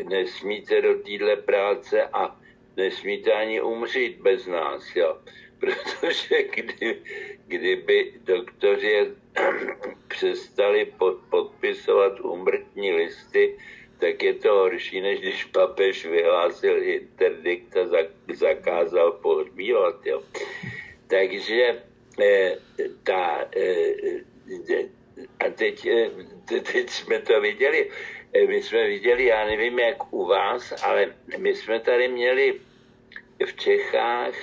[0.08, 2.40] nesmíte do téhle práce a
[2.76, 4.96] nesmíte ani umřít bez nás.
[4.96, 5.16] Jo
[5.58, 7.02] protože kdy,
[7.46, 9.06] kdyby doktoři
[10.08, 13.58] přestali pod, podpisovat umrtní listy,
[13.98, 17.88] tak je to horší, než když papež vyhlásil interdikt a
[18.34, 20.06] zakázal pohřbívat.
[20.06, 20.22] Jo.
[21.06, 21.82] Takže
[22.22, 22.56] eh,
[23.02, 24.20] ta, eh,
[25.40, 25.88] a teď,
[26.72, 27.90] teď jsme to viděli,
[28.48, 32.60] my jsme viděli, já nevím jak u vás, ale my jsme tady měli
[33.46, 34.34] v Čechách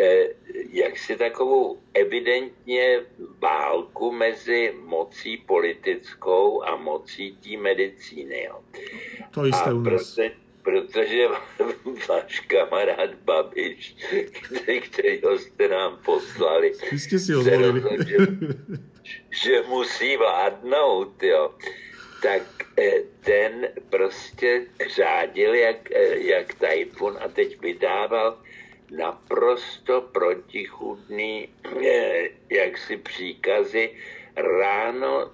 [0.00, 0.28] Eh,
[0.72, 3.00] jaksi takovou evidentně
[3.38, 8.44] válku mezi mocí politickou a mocí té medicíny.
[8.44, 8.60] Jo.
[9.30, 10.14] To jste u nás.
[10.14, 11.28] Proto, protože
[12.08, 13.96] váš kamarád Babiš,
[14.30, 17.50] který, kterýho jste nám poslali, jste si ho že,
[19.42, 21.54] že musí vládnout, jo.
[22.22, 22.42] Tak
[22.78, 28.42] eh, ten prostě řádil jak, eh, jak tajfun a teď vydával
[28.90, 31.48] naprosto protichudný
[31.84, 33.90] eh, jaksi příkazy,
[34.36, 35.30] ráno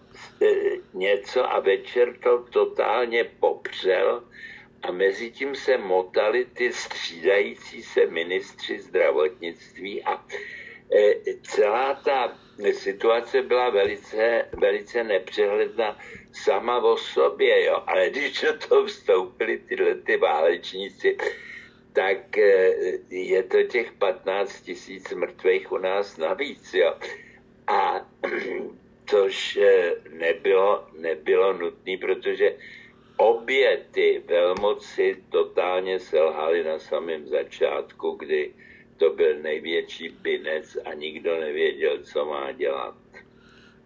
[0.94, 4.24] něco a večer to totálně popřel
[4.82, 10.24] a mezi tím se motali ty střídající se ministři zdravotnictví a
[11.42, 12.36] celá ta
[12.72, 15.98] situace byla velice, velice nepřehledná
[16.32, 17.82] sama o sobě, jo.
[17.86, 21.16] ale když do toho vstoupili tyhle ty válečníci,
[21.92, 22.72] tak eh,
[23.10, 26.74] je to těch 15 tisíc mrtvých u nás navíc.
[26.74, 26.94] Jo.
[27.66, 28.06] A
[29.06, 32.56] což eh, nebylo, nebylo nutné, protože
[33.16, 38.54] obě ty velmoci totálně selhaly na samém začátku, kdy
[38.96, 42.94] to byl největší binec a nikdo nevěděl, co má dělat.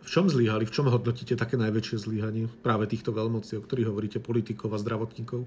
[0.01, 0.65] V čom zlíhali?
[0.65, 5.45] V čom hodnotíte také najväčšie zlíhanie práve týchto veľmocí, o ktorých hovoríte, politikov a zdravotníkov?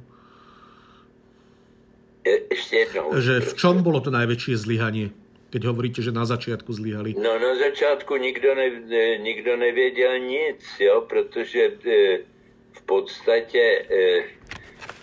[2.52, 3.22] Ještě jednou.
[3.22, 5.10] Že v čom bylo to největší zlyhanie?
[5.50, 7.18] Keď hovoríte, že na začátku zlyhali.
[7.18, 8.70] No na začátku nikdo, ne,
[9.18, 12.20] nikdo nevěděl nic, jo, protože e,
[12.72, 14.24] v podstatě e,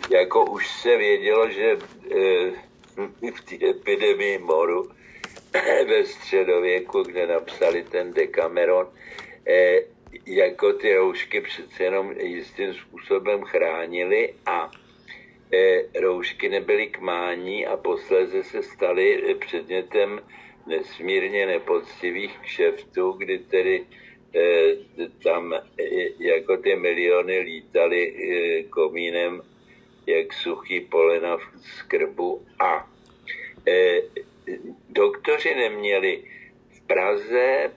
[0.09, 2.53] jako už se vědělo, že e,
[3.34, 4.90] v té epidemii moru
[5.88, 8.87] ve středověku, kde napsali ten Decameron,
[10.26, 14.70] jako ty roušky přece jenom jistým způsobem chránili a
[15.52, 20.20] E, roušky nebyly k mání a posléze se staly předmětem
[20.66, 23.87] nesmírně nepoctivých kšeftů, kdy tedy
[24.34, 24.74] e,
[25.22, 25.54] tam
[26.18, 28.14] jako ty miliony lítali
[28.70, 29.42] komínem
[30.09, 32.90] jak suchý polena v skrbu a
[34.88, 36.25] doktoři neměli
[36.69, 37.71] v Praze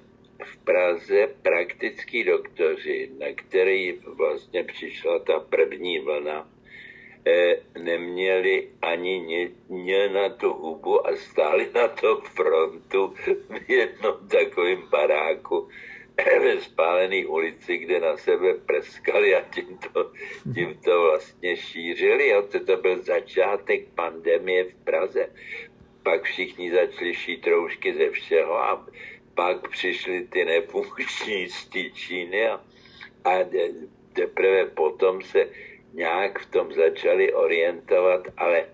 [0.44, 6.50] v Praze praktický doktoři, na který vlastně přišla ta první vlna,
[7.28, 9.20] eh, neměli ani
[9.70, 13.14] ně na tu hubu a stáli na to frontu
[13.50, 15.70] v jednom takovém baráku
[16.18, 20.12] ve spálené ulici, kde na sebe prskali a tím to,
[20.54, 22.34] tím to vlastně šířili.
[22.34, 25.30] A to, byl začátek pandemie v Praze.
[26.04, 28.88] Pak všichni začali šít roušky ze všeho a
[29.36, 32.62] pak přišly ty nefunkční z Číny a,
[33.26, 33.32] a
[34.14, 35.48] teprve potom se
[35.94, 38.66] nějak v tom začali orientovat, ale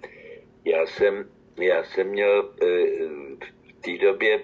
[0.65, 2.53] já jsem, já jsem měl
[3.67, 4.39] v té době,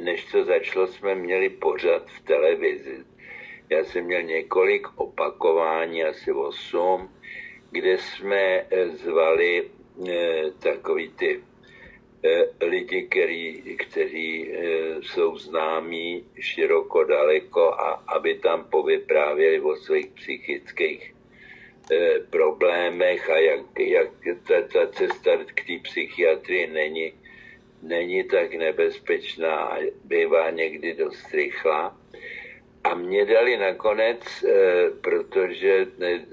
[0.00, 3.04] než to začalo, jsme měli pořad v televizi.
[3.70, 7.10] Já jsem měl několik opakování, asi osm,
[7.70, 9.70] kde jsme zvali
[10.58, 11.40] takový ty
[12.60, 14.52] lidi, který, kteří
[15.02, 21.14] jsou známí široko daleko a aby tam povyprávěli o svých psychických
[22.30, 24.08] problémech a jak, jak
[24.48, 27.12] ta, ta cesta k té psychiatrii není,
[27.84, 31.96] není tak nebezpečná, bývá někdy dost rychlá.
[32.84, 36.26] A mě dali nakonec, e, protože ne,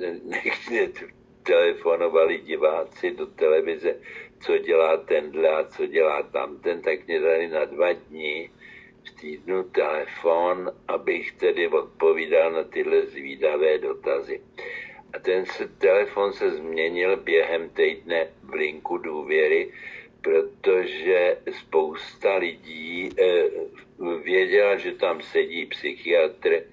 [1.43, 3.95] telefonovali diváci do televize,
[4.39, 8.49] co dělá tenhle a co dělá tamten, tak mě dali na dva dní
[9.04, 14.41] v týdnu telefon, abych tedy odpovídal na tyhle zvídavé dotazy.
[15.14, 19.72] A ten se, telefon se změnil během týdne v linku důvěry,
[20.22, 23.44] protože spousta lidí eh,
[24.24, 26.64] věděla, že tam sedí psychiatr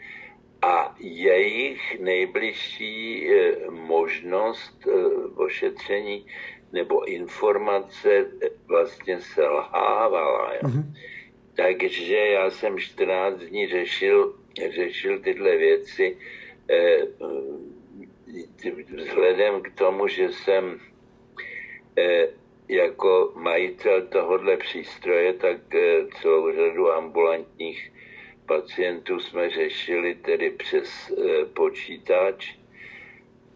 [0.63, 4.93] a jejich nejbližší eh, možnost eh,
[5.37, 6.27] ošetření
[6.73, 8.27] nebo informace
[8.67, 10.53] vlastně selhávala.
[10.63, 10.85] Mm-hmm.
[11.57, 14.35] Takže já jsem 14 dní řešil,
[14.75, 16.17] řešil tyhle věci.
[18.97, 20.81] Vzhledem k tomu, že jsem
[22.69, 27.93] jako majitel tohohle přístroje, tak eh, celou řadu ambulantních
[28.47, 32.55] pacientů jsme řešili tedy přes eh, počítač.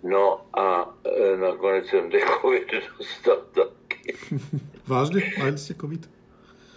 [0.03, 0.95] No a
[1.41, 4.15] nakonec jsem ten COVID dostal taky.
[4.87, 5.33] Vážně?
[5.39, 6.11] Mali jste COVID?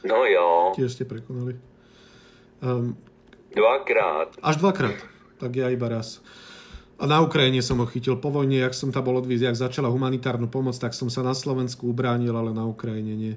[0.06, 0.72] No jo.
[0.76, 1.58] Tiež jste prekonali.
[2.62, 2.98] Um,
[3.56, 4.38] dvakrát.
[4.42, 4.96] Až dvakrát.
[5.38, 6.24] Tak ja iba raz.
[6.96, 9.92] A na Ukrajine som ho chytil po vojne, jak som tam bol odvíz, jak začala
[9.92, 13.34] humanitárnu pomoc, tak som sa na Slovensku ubránil, ale na Ukrajine nie.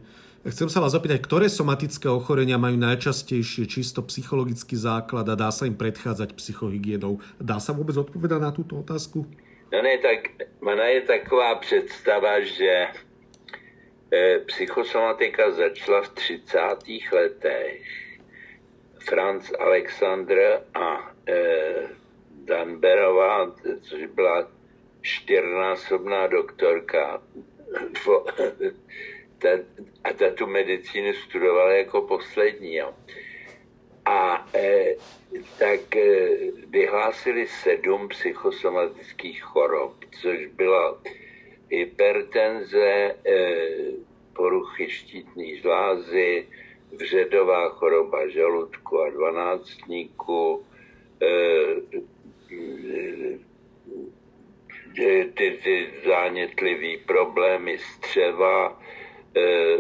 [0.46, 5.66] Chcem sa vás opýtať, ktoré somatické ochorenia majú najčastejšie čisto psychologický základ a dá sa
[5.66, 7.18] im predchádzať psychohygienou?
[7.42, 9.26] Dá sa vôbec odpovedať na túto otázku?
[9.74, 12.94] No ne, tak mana je taková představa, že
[14.14, 17.12] e, psychosomatika začala v 30.
[17.12, 17.82] letech.
[19.02, 21.34] Franz Alexander a e,
[22.48, 24.48] Danberová, což byla
[25.02, 27.22] čtyřnásobná doktorka
[30.04, 32.74] a ta tu medicínu studovala jako poslední.
[32.74, 32.94] Jo.
[34.04, 34.94] A e,
[35.58, 36.28] tak e,
[36.66, 41.00] vyhlásili sedm psychosomatických chorob, což byla
[41.70, 43.14] hypertenze, e,
[44.32, 46.46] poruchy štítní žlázy,
[46.92, 50.66] vředová choroba žaludku a dvanáctníku,
[51.22, 51.26] e,
[55.34, 58.82] ty, ty zánětlivý problémy střeva,
[59.36, 59.76] eh,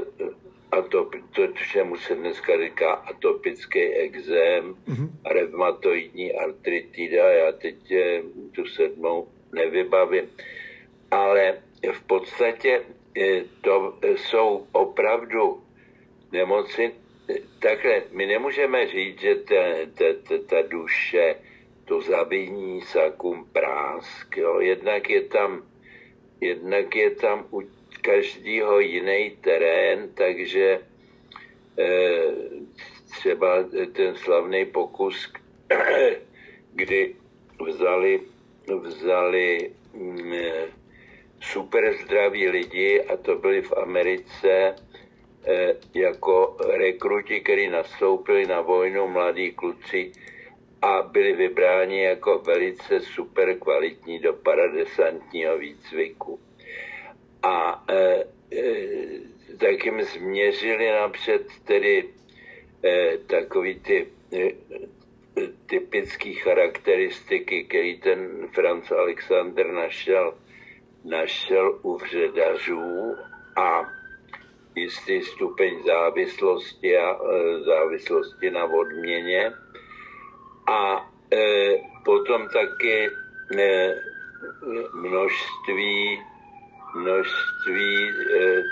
[0.72, 5.10] a to, to, čemu se dneska říká atopický exém, mm-hmm.
[5.26, 10.24] reumatoidní artritida, já teď eh, tu sedmou nevybavím,
[11.10, 11.58] ale
[11.92, 12.82] v podstatě
[13.16, 15.62] eh, to jsou opravdu
[16.32, 16.92] nemoci,
[17.58, 19.54] takhle, my nemůžeme říct, že ta,
[19.94, 21.34] ta, ta, ta duše
[21.88, 24.36] to zaviní sakum prásk.
[24.36, 24.60] Jo.
[24.60, 25.62] Jednak, je tam,
[26.40, 27.62] jednak je tam u
[28.02, 30.80] každého jiný terén, takže
[31.78, 32.32] eh,
[33.10, 35.32] třeba ten slavný pokus,
[36.74, 37.14] kdy
[37.66, 38.20] vzali,
[38.68, 40.32] vzali mm,
[41.40, 44.76] super zdraví lidi a to byli v Americe
[45.44, 50.12] eh, jako rekruti, kteří nastoupili na vojnu, mladí kluci,
[50.82, 56.40] a byli vybráni jako velice super kvalitní do paradesantního výcviku.
[57.42, 58.74] A e, e,
[59.58, 62.04] tak jim změřili napřed tedy
[62.84, 64.50] e, takový ty e,
[65.66, 70.34] typické charakteristiky, který ten Franz Alexander našel,
[71.04, 73.16] našel u vředařů
[73.56, 73.90] a
[74.74, 79.52] jistý stupeň závislosti a e, závislosti na odměně
[80.68, 83.08] a e, potom taky
[83.58, 83.94] e,
[84.94, 86.22] množství,
[86.94, 88.08] množství
[88.40, 88.62] e,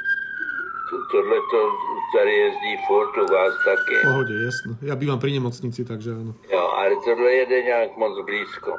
[1.11, 1.73] tohle to
[2.19, 3.95] tady jezdí furt u vás taky.
[3.95, 4.77] V pohodě, jasno.
[4.83, 6.35] Já bývám při nemocnici, takže ano.
[6.53, 8.79] Jo, ale tohle jede nějak moc blízko.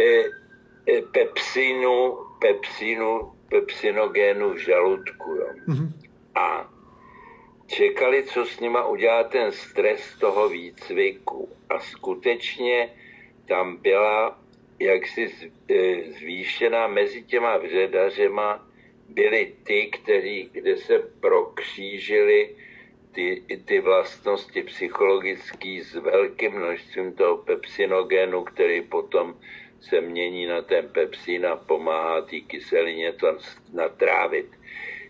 [0.00, 0.24] E,
[0.92, 5.30] e, pepsinu, pepsinu, pepsinogénu v žaludku.
[5.30, 5.46] Jo.
[5.68, 5.92] Mm-hmm.
[6.34, 6.71] A
[7.66, 11.48] čekali, co s nima udělá ten stres toho výcviku.
[11.68, 12.90] A skutečně
[13.48, 14.38] tam byla
[14.78, 15.30] jaksi
[15.68, 18.68] e, zvýšená mezi těma vředařema
[19.08, 22.56] byly ty, který, kde se prokřížily
[23.12, 29.36] ty, ty vlastnosti psychologické s velkým množstvím toho pepsinogenu, který potom
[29.80, 33.38] se mění na ten pepsin a pomáhá té kyselině to
[33.72, 34.46] natrávit.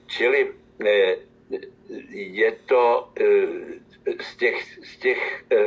[0.06, 0.52] Čili
[0.86, 1.16] eh,
[2.10, 5.66] je to eh, z těch, z těch eh,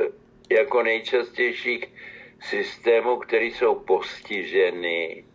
[0.50, 1.86] jako nejčastějších
[2.42, 5.26] systémů, které jsou postiženy,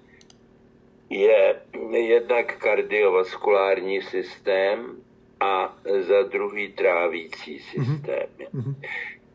[1.10, 1.62] je
[1.92, 5.02] jednak kardiovaskulární systém
[5.40, 7.84] a za druhý trávící mhm.
[7.84, 8.26] systém.
[8.54, 8.74] Mm-hmm.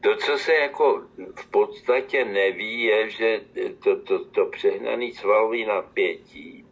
[0.02, 1.02] To, co se jako
[1.36, 3.42] v podstatě neví, je, že
[3.84, 6.65] to, to, to přehnané svalové napětí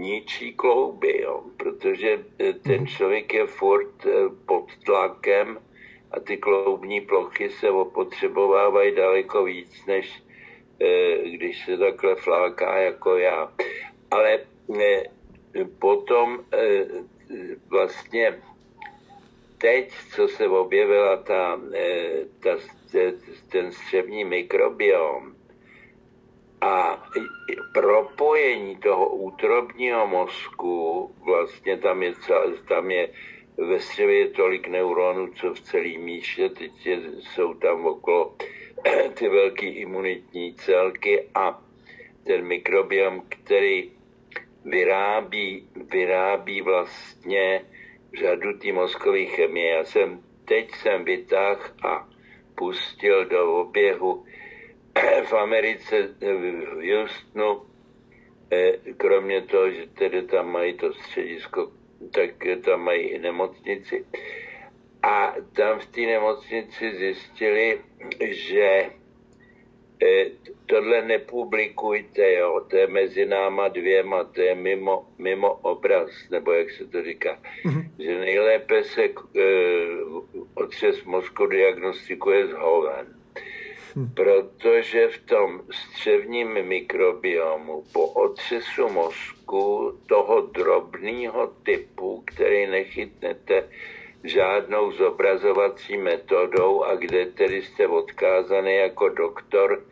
[0.00, 2.24] ničí klouby, jo, protože
[2.62, 2.86] ten mhm.
[2.86, 4.10] člověk je furt eh,
[4.46, 5.58] pod tlakem
[6.10, 10.22] a ty kloubní plochy se opotřebovávají daleko víc, než
[10.80, 13.52] eh, když se takhle fláká jako já.
[14.10, 14.38] Ale
[14.80, 15.04] eh,
[15.78, 16.44] potom
[17.68, 18.40] vlastně
[19.58, 22.50] teď, co se objevila ta, eh, ta,
[23.48, 25.39] ten střevní mikrobiom
[26.60, 27.02] a
[27.74, 32.14] propojení toho útrobního mozku, vlastně tam je,
[32.68, 33.08] tam je
[33.56, 38.36] ve střevě je tolik neuronů, co v celý míše, teď je, jsou tam okolo
[39.14, 41.62] ty velké imunitní celky a
[42.24, 43.92] ten mikrobiom, který
[44.64, 47.64] vyrábí, vyrábí vlastně
[48.20, 49.68] řadu té mozkové chemie.
[49.68, 52.08] Já jsem, teď jsem vytáhl a
[52.54, 54.24] pustil do oběhu
[55.24, 57.62] v Americe, v Houstonu,
[58.50, 61.72] eh, kromě toho, že tedy tam mají to středisko,
[62.12, 62.30] tak
[62.64, 64.04] tam mají i nemocnici.
[65.02, 67.80] A tam v té nemocnici zjistili,
[68.30, 68.90] že
[70.02, 70.30] E,
[70.66, 76.70] tohle nepublikujte, jo, to je mezi náma dvěma, to je mimo, mimo obraz, nebo jak
[76.70, 77.90] se to říká, mm-hmm.
[77.98, 79.10] že nejlépe se e,
[80.54, 83.19] otřes mozku diagnostikuje z hoven.
[83.96, 84.14] Mm.
[84.14, 93.68] Protože v tom střevním mikrobiomu po otřesu mozku toho drobného typu, který nechytnete
[94.24, 99.84] žádnou zobrazovací metodou a kde tedy jste odkázaný jako doktor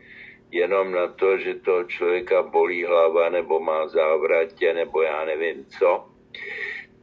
[0.51, 6.05] jenom na to, že toho člověka bolí hlava nebo má závratě nebo já nevím co,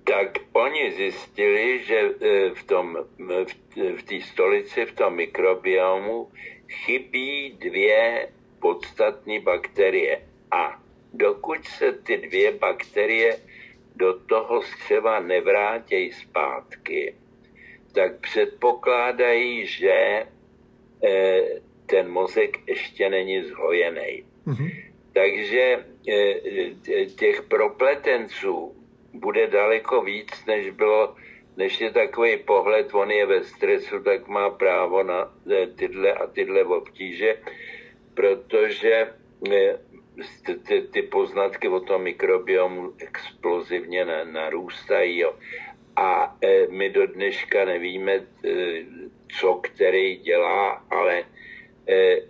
[0.05, 2.99] tak oni zjistili, že e, v tom,
[3.97, 6.31] v té stolici, v tom mikrobiomu
[6.69, 8.29] chybí dvě
[8.61, 10.23] podstatné bakterie.
[10.51, 13.39] A dokud se ty dvě bakterie
[13.97, 17.15] do toho střeva nevrátějí zpátky,
[17.93, 20.27] tak předpokládají, že e,
[21.87, 24.25] ten mozek ještě není zhojený.
[24.47, 24.71] Mm-hmm.
[25.13, 28.77] Takže e, těch propletenců
[29.13, 31.17] bude daleko víc, než bylo,
[31.57, 36.27] než je takový pohled, on je ve stresu, tak má právo na e, tyhle a
[36.27, 37.43] tyhle obtíže,
[38.15, 39.13] protože
[40.69, 45.19] ty, ty poznatky o tom mikrobiomu explozivně narůstají.
[45.19, 45.35] Jo.
[45.97, 46.37] A
[46.71, 48.27] my do dneška nevíme,
[49.41, 51.25] co který dělá, ale
[51.89, 52.23] Eh,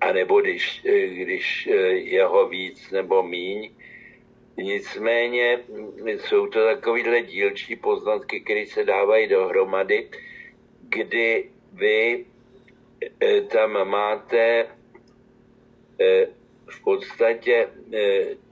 [0.00, 3.70] a nebo když, eh, když eh, je ho víc nebo míň.
[4.56, 5.60] Nicméně
[6.06, 10.08] jsou to takovýhle dílčí poznatky, které se dávají dohromady,
[10.88, 12.24] kdy vy
[13.48, 14.66] tam máte
[16.66, 17.68] v podstatě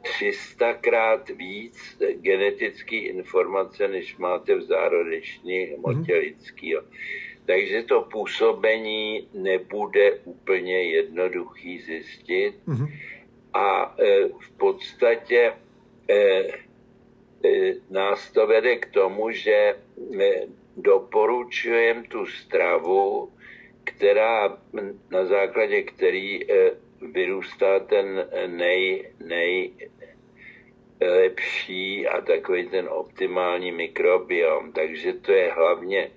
[0.02, 6.20] 300 krát víc genetické informace, než máte v zárodečné hmotě mhm.
[6.20, 6.82] lidského.
[7.46, 12.54] Takže to působení nebude úplně jednoduchý zjistit.
[12.68, 12.88] Mm-hmm.
[13.54, 13.96] A
[14.40, 15.52] v podstatě
[17.90, 19.76] nás to vede k tomu, že e,
[20.76, 23.32] doporučujeme tu stravu,
[23.84, 24.58] která,
[25.10, 26.40] na základě který
[27.00, 29.72] vyrůstá ten nej, nej
[31.00, 34.72] lepší a takový ten optimální mikrobiom.
[34.72, 36.10] Takže to je hlavně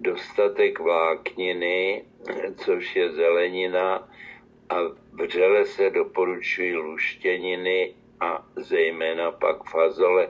[0.00, 2.04] dostatek vlákniny,
[2.56, 4.08] což je zelenina,
[4.68, 4.76] a
[5.12, 10.28] vřele se doporučují luštěniny a zejména pak fazole,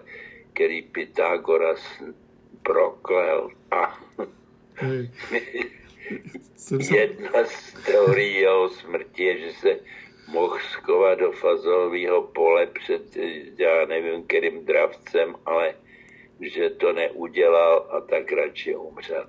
[0.53, 2.03] který Pythagoras
[2.63, 3.51] proklel.
[3.71, 3.99] A
[6.91, 9.81] jedna z teorií jeho smrti je, že se
[10.29, 13.17] mohl skovat do fazolového pole před,
[13.59, 15.75] já nevím, kterým dravcem, ale
[16.41, 19.27] že to neudělal a tak radši umřel.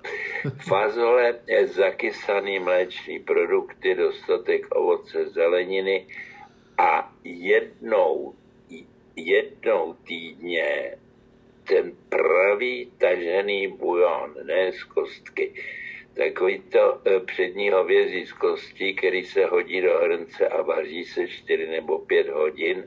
[0.68, 6.06] Fazole, zakysaný mléčný produkty, dostatek ovoce, zeleniny
[6.78, 8.34] a jednou,
[9.26, 10.96] jednou týdně
[11.64, 15.54] ten pravý tažený bujon, ne z kostky.
[16.14, 21.28] Takový to e, přední hovězí z kostí, který se hodí do hrnce a vaří se
[21.28, 22.84] 4 nebo 5 hodin.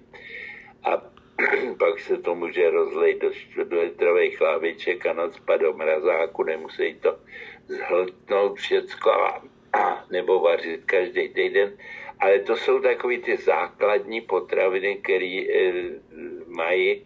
[0.83, 0.97] A
[1.79, 7.19] pak se to může rozlejt do 4 litrových chláviček a nadspat do mrazáku, nemusí to
[7.67, 9.43] zhltnout všecko a
[10.11, 11.77] nebo vařit každý týden.
[12.23, 15.73] Ale to jsou takové ty základní potraviny, které e,
[16.47, 17.03] mají e,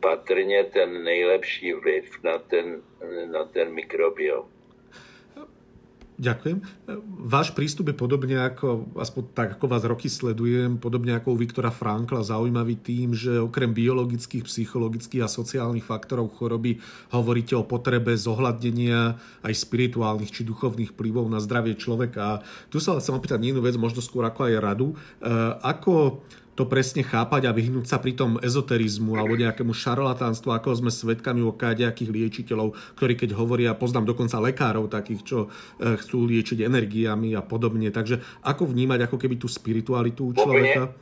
[0.00, 2.82] patrně ten nejlepší vliv na ten,
[3.30, 4.55] na ten mikrobiom.
[6.16, 6.64] Ďakujem.
[7.28, 11.68] Váš prístup je podobne ako, aspoň tak ako vás roky sledujem, podobne ako u Viktora
[11.68, 16.80] Frankla, zaujímavý tým, že okrem biologických, psychologických a sociálnych faktorov choroby
[17.12, 22.20] hovoríte o potrebe zohľadnenia aj spirituálnych či duchovných vplyvov na zdravie človeka.
[22.24, 22.40] A
[22.72, 24.96] tu sa chcem opýtať jednu vec, možno skôr ako aj radu.
[25.20, 25.28] E,
[25.60, 26.24] ako
[26.56, 31.44] to presne chápať a vyhnúť sa pri tom ezoterizmu alebo nejakému šarlatánstvu, ako sme svedkami
[31.44, 35.48] o kadejakých liečiteľov, ktorí keď hovoria, poznám dokonca lekárov takých, čo e,
[36.00, 37.92] chcú liečiť energiami a podobne.
[37.92, 40.96] Takže ako vnímať ako keby tú spiritualitu človeka?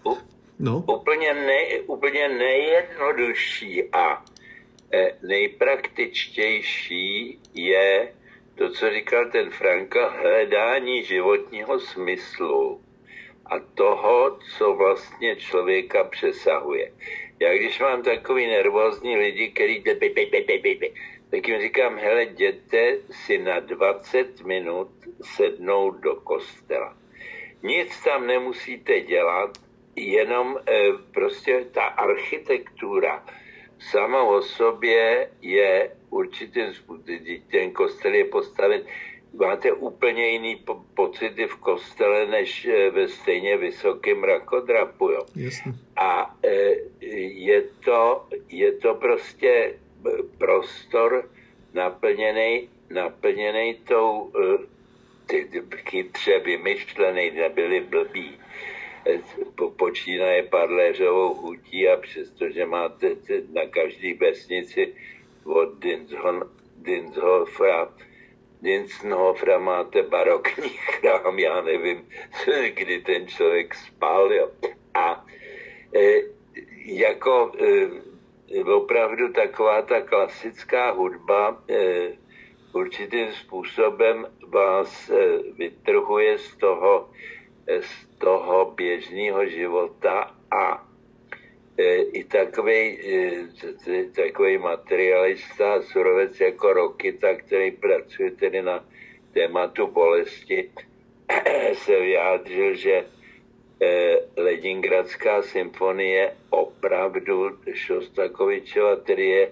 [0.59, 0.85] no?
[0.87, 4.25] úplně, ne, úplně nejjednodušší a
[4.93, 8.13] e, nejpraktičtější je
[8.55, 12.81] to, co říkal ten Franka, hledání životního smyslu
[13.47, 16.93] a toho, co vlastně člověka přesahuje.
[17.41, 19.83] Já když mám takový nervózní lidi, který
[21.31, 24.89] tak jim říkám, hele, jděte si na 20 minut
[25.23, 26.97] sednout do kostela.
[27.63, 29.51] Nic tam nemusíte dělat,
[29.97, 33.27] jenom eh, prostě ta architektura
[33.79, 37.19] sama o sobě je určitým způsobem,
[37.51, 38.83] ten kostel je postaven
[39.35, 45.11] máte úplně jiný po- pocity v kostele, než eh, ve stejně vysokém rakodrapu.
[45.11, 45.26] Jo.
[45.97, 46.74] A e,
[47.47, 49.74] je, to, je to prostě
[50.07, 51.30] eh, prostor
[51.74, 54.32] naplněný, naplněný tou
[55.26, 58.39] ty, chytře vymyšlený, nebyli blbí.
[59.55, 63.09] Po, počínaje parléřovou hutí a přestože máte
[63.53, 64.95] na každé vesnici
[65.45, 65.68] od
[66.76, 67.89] Dinshofra
[68.65, 72.09] Dinsenhofra máte barokní chrám, já nevím,
[72.75, 74.33] kdy ten člověk spal.
[74.33, 74.51] Jo.
[74.95, 75.25] A
[75.95, 76.23] e,
[76.85, 82.09] jako e, opravdu taková ta klasická hudba e,
[82.73, 87.11] určitým způsobem vás e, vytrhuje z toho,
[87.67, 90.89] e, z toho běžného života a
[92.12, 98.85] i takový, e, takový materialista, surovec jako Rokita, který pracuje tedy na
[99.33, 100.70] tématu bolesti,
[101.75, 103.05] se vyjádřil, že
[103.81, 109.51] e, Leningradská symfonie opravdu Šostakovičova, který je,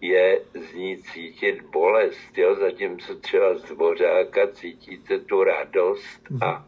[0.00, 2.54] je z ní cítit bolest, jo?
[2.54, 6.66] zatímco třeba z Dvořáka cítíte tu radost a,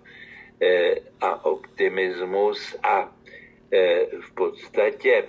[1.20, 3.17] a optimismus a
[4.20, 5.28] v podstatě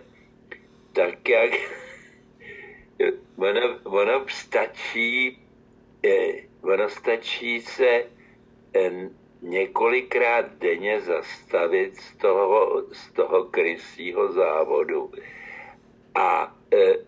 [0.93, 1.51] tak, jak
[3.37, 5.39] ono, ono stačí,
[6.03, 8.05] eh, ono stačí se
[8.75, 9.09] eh,
[9.41, 15.11] několikrát denně zastavit z toho, z toho krysího závodu
[16.15, 16.55] a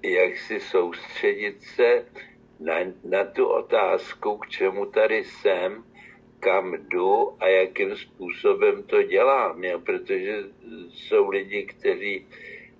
[0.04, 2.06] jak si soustředit se
[2.60, 5.84] na, na tu otázku, k čemu tady jsem,
[6.42, 9.80] kam jdu a jakým způsobem to dělám, jo?
[9.80, 10.44] protože
[10.90, 12.28] jsou lidi, kteří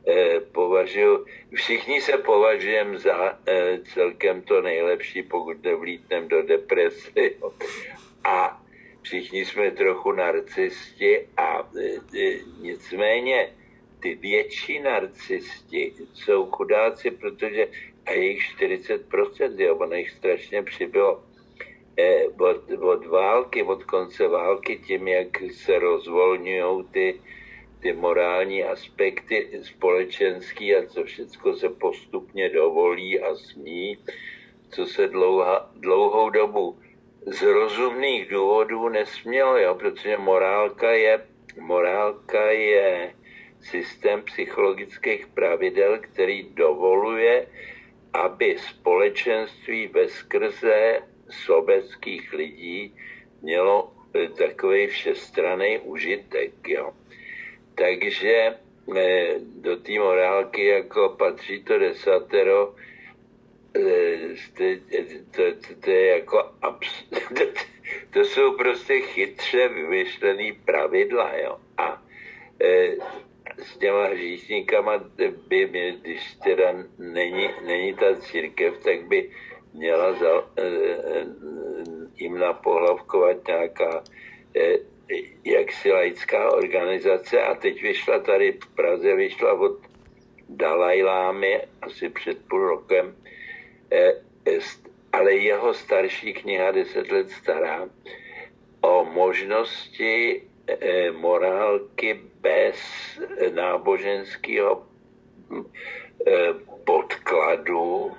[0.08, 1.18] eh, považují,
[1.54, 7.12] všichni se považujeme za eh, celkem to nejlepší, pokud nevlítneme do deprese.
[7.16, 7.54] Jo?
[8.24, 8.62] A
[9.02, 13.54] všichni jsme trochu narcisti a eh, nicméně
[14.02, 17.68] ty větší narcisti jsou chudáci, protože
[18.06, 21.31] a jejich 40%, jo, ono jich strašně přibylo Eh,
[22.40, 27.22] od, od války, od konce války, tím, jak se rozvolňují ty,
[27.80, 33.98] ty morální aspekty společenský a co všechno se postupně dovolí a smí,
[34.70, 36.80] co se dlouha, dlouhou dobu
[37.26, 41.26] z rozumných důvodů nesmělo, jo, protože morálka je,
[41.60, 43.16] morálka je
[43.62, 47.48] systém psychologických pravidel, který dovoluje,
[48.14, 51.02] aby společenství ve skrze
[51.32, 52.96] sobeckých lidí
[53.42, 56.52] mělo eh, takový všestranný užitek.
[56.68, 56.94] Jo.
[57.76, 58.56] Takže
[58.98, 62.76] eh, do té morálky jako patří to desatero,
[63.76, 64.64] eh, to,
[65.32, 65.44] to,
[65.80, 67.04] to je jako abs,
[67.38, 67.44] to,
[68.14, 71.38] to jsou prostě chytře vymyšlený pravidla.
[71.38, 71.58] Jo.
[71.78, 72.02] A
[73.80, 75.04] těma hříšníkama
[75.48, 79.30] by, když teda není, není ta církev, tak by
[79.74, 80.70] měla za, e,
[82.16, 84.04] jim napohlavkovat nějaká
[84.56, 84.78] e,
[85.44, 89.78] jaksi laická organizace a teď vyšla tady v Praze, vyšla od
[90.50, 93.16] Dalajlámy asi před půl rokem,
[95.14, 97.90] ale jeho starší kniha, deset let stará,
[98.82, 100.44] o možnosti
[101.12, 102.78] morálky bez
[103.54, 104.86] náboženského
[106.84, 108.12] podkladu.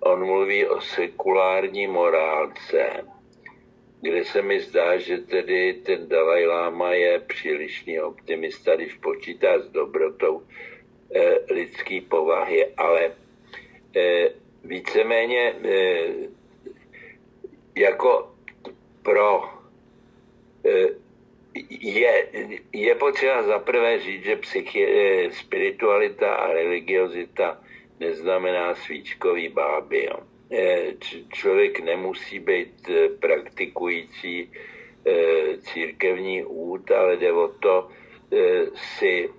[0.00, 3.04] On mluví o sekulární morálce,
[4.00, 9.68] kde se mi zdá, že tedy ten Dalaj Lama je přílišný optimista, když počítá s
[9.68, 10.42] dobrotou
[11.14, 13.12] e, lidské povahy, ale
[14.64, 15.54] víceméně
[17.76, 18.34] jako
[19.02, 19.56] pro
[21.80, 22.28] je,
[22.72, 27.60] je potřeba zaprvé říct, že psychi, eh, spiritualita a religiozita
[28.00, 30.04] neznamená svíčkový báby.
[30.04, 30.18] Jo.
[30.52, 30.92] Eh,
[31.32, 34.52] člověk nemusí být eh, praktikující
[35.60, 37.88] církevní út, ale jde o to
[38.74, 39.30] si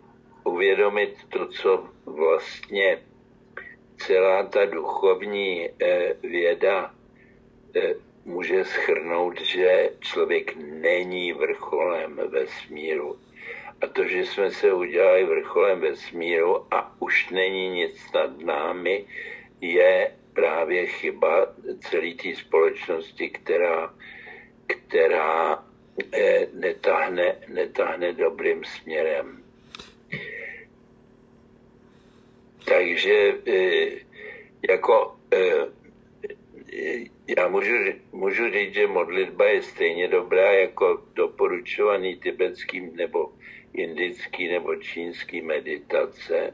[0.44, 3.04] uvědomit to, co vlastně
[3.98, 5.70] celá ta duchovní
[6.24, 6.96] věda
[8.28, 13.20] může schrnout, že člověk není vrcholem vesmíru.
[13.82, 19.06] A to, že jsme se udělali vrcholem vesmíru a už není nic nad námi,
[19.62, 23.94] je právě chyba celé té společnosti, která,
[24.68, 25.64] která
[26.14, 29.44] eh, netahne, netahne dobrým směrem.
[32.66, 33.90] Takže eh,
[34.70, 35.78] jako eh,
[37.38, 37.74] já můžu,
[38.12, 43.34] můžu říct, že modlitba je stejně dobrá jako doporučovaný tibetský nebo
[43.78, 46.54] indický nebo čínský meditace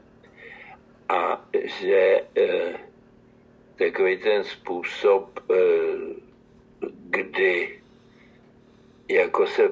[1.08, 2.74] a že eh,
[3.76, 5.54] takový ten způsob, eh,
[7.10, 7.80] kdy
[9.08, 9.62] jako se,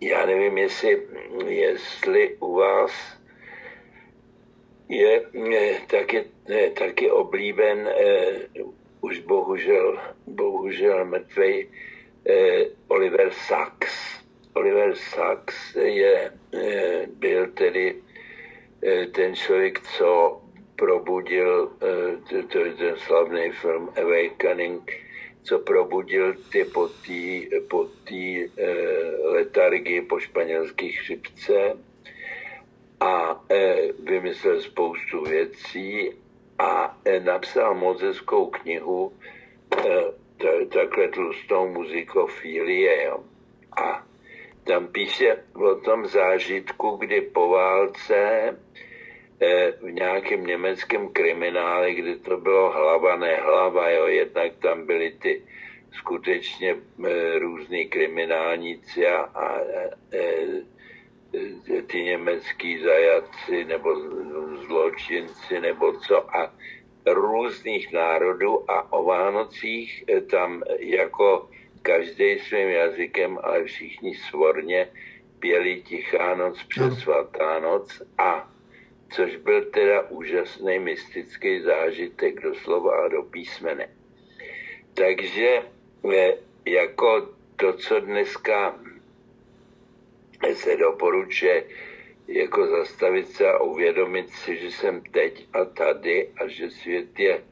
[0.00, 1.06] já nevím, jestli,
[1.46, 3.18] jestli u vás
[4.88, 8.48] je, je taky, je taky oblíben eh,
[9.00, 11.68] už bohužel, bohužel mrtvej
[12.26, 14.17] eh, Oliver Sacks.
[14.58, 17.94] Oliver Sacks je, eh, byl tedy
[18.82, 20.42] eh, ten člověk, co
[20.76, 24.92] probudil, eh, to je ten slavný film Awakening,
[25.42, 27.86] co probudil ty po té po
[29.22, 31.78] letargii po španělské chřipce
[33.00, 33.44] a
[33.98, 36.12] vymyslel spoustu věcí
[36.58, 39.12] a napsal mozeskou knihu
[39.78, 43.10] e, takhle tlustou muzikofílie.
[43.76, 44.07] A
[44.68, 48.16] tam píše o tom zážitku, kdy po válce
[49.40, 55.12] e, v nějakém německém kriminále, kdy to bylo hlava, ne hlava, jo, jednak tam byly
[55.22, 55.42] ty
[55.92, 59.58] skutečně e, různý kriminálníci a, a
[60.12, 60.62] e,
[61.86, 63.90] ty německý zajatci nebo
[64.66, 66.52] zločinci nebo co a
[67.06, 71.48] různých národů a o Vánocích eh, tam jako
[71.82, 74.88] každý svým jazykem, ale všichni svorně
[75.38, 78.50] pěli Tichá noc přes Svatá noc a
[79.10, 83.88] což byl teda úžasný mystický zážitek doslova a do písmene.
[84.94, 85.62] Takže
[86.14, 86.34] eh,
[86.66, 88.80] jako to, co dneska
[90.54, 91.64] se doporučuje
[92.28, 97.34] jako zastavit se a uvědomit si, že jsem teď a tady a že svět je
[97.34, 97.42] e,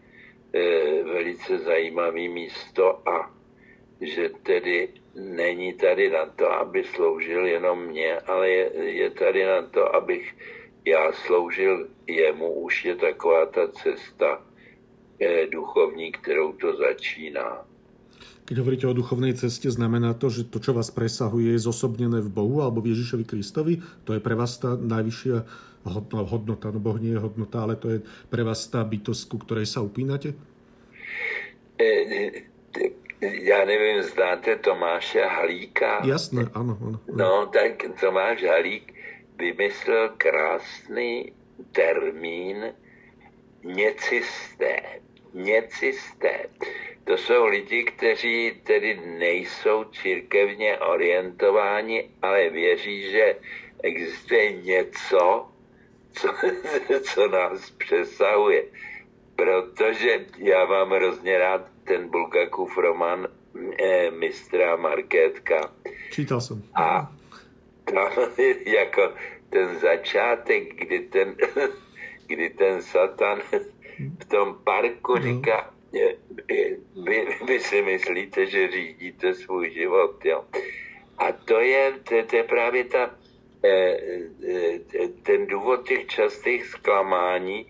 [1.03, 3.36] velice zajímavý místo a
[4.01, 9.62] že tedy není tady na to, aby sloužil jenom mě, ale je, je tady na
[9.62, 10.34] to, abych
[10.86, 12.53] já sloužil jemu.
[12.53, 14.42] Už je taková ta cesta
[15.20, 17.64] e, duchovní, kterou to začíná.
[18.47, 22.30] Keď hovoríte o duchovnej ceste, znamená to, že to, čo vás presahuje, je zosobnené v
[22.30, 23.82] Bohu alebo v Ježišovi Kristovi?
[24.07, 25.42] To je pre vás tá najvyššia
[26.14, 27.99] hodnota, no Boh nie je hodnota, ale to je
[28.30, 30.38] pre vás tá bytosť, ku ktorej sa upínate?
[31.74, 31.90] E,
[33.20, 36.04] ja neviem, znáte Tomáša Halíka?
[36.04, 36.98] Jasné, áno, áno.
[37.08, 38.92] No, tak Tomáš Halík
[39.40, 41.32] vymyslel krásný
[41.72, 42.76] termín
[43.64, 45.00] necisté.
[45.36, 46.48] Necisté.
[47.04, 53.36] To jsou lidi, kteří tedy nejsou církevně orientováni, ale věří, že
[53.82, 55.48] existuje něco,
[56.12, 56.28] co,
[57.12, 58.64] co nás přesahuje.
[59.36, 63.28] Protože já mám hrozně rád ten Bulgakův román
[63.78, 65.72] eh, mistra Markétka.
[66.11, 66.62] Čítal jsem.
[66.74, 67.12] A
[67.84, 68.12] tam
[68.66, 69.12] jako
[69.51, 71.37] ten začátek, kdy ten,
[72.26, 73.41] kdy ten satan
[74.20, 75.22] v tom parku no.
[75.22, 75.70] říká,
[77.05, 80.45] vy, vy si myslíte, že řídíte svůj život, jo.
[81.18, 83.11] A to je, to, to je právě ta,
[83.64, 83.97] eh,
[84.49, 87.66] eh, ten důvod těch častých zklamání,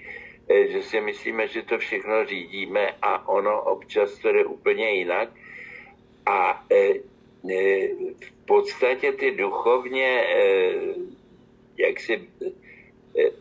[0.48, 5.28] že si myslíme, že to všechno řídíme a ono občas to jde úplně jinak.
[6.26, 6.64] A
[8.20, 10.26] v podstatě ty duchovně
[11.78, 12.28] jaksi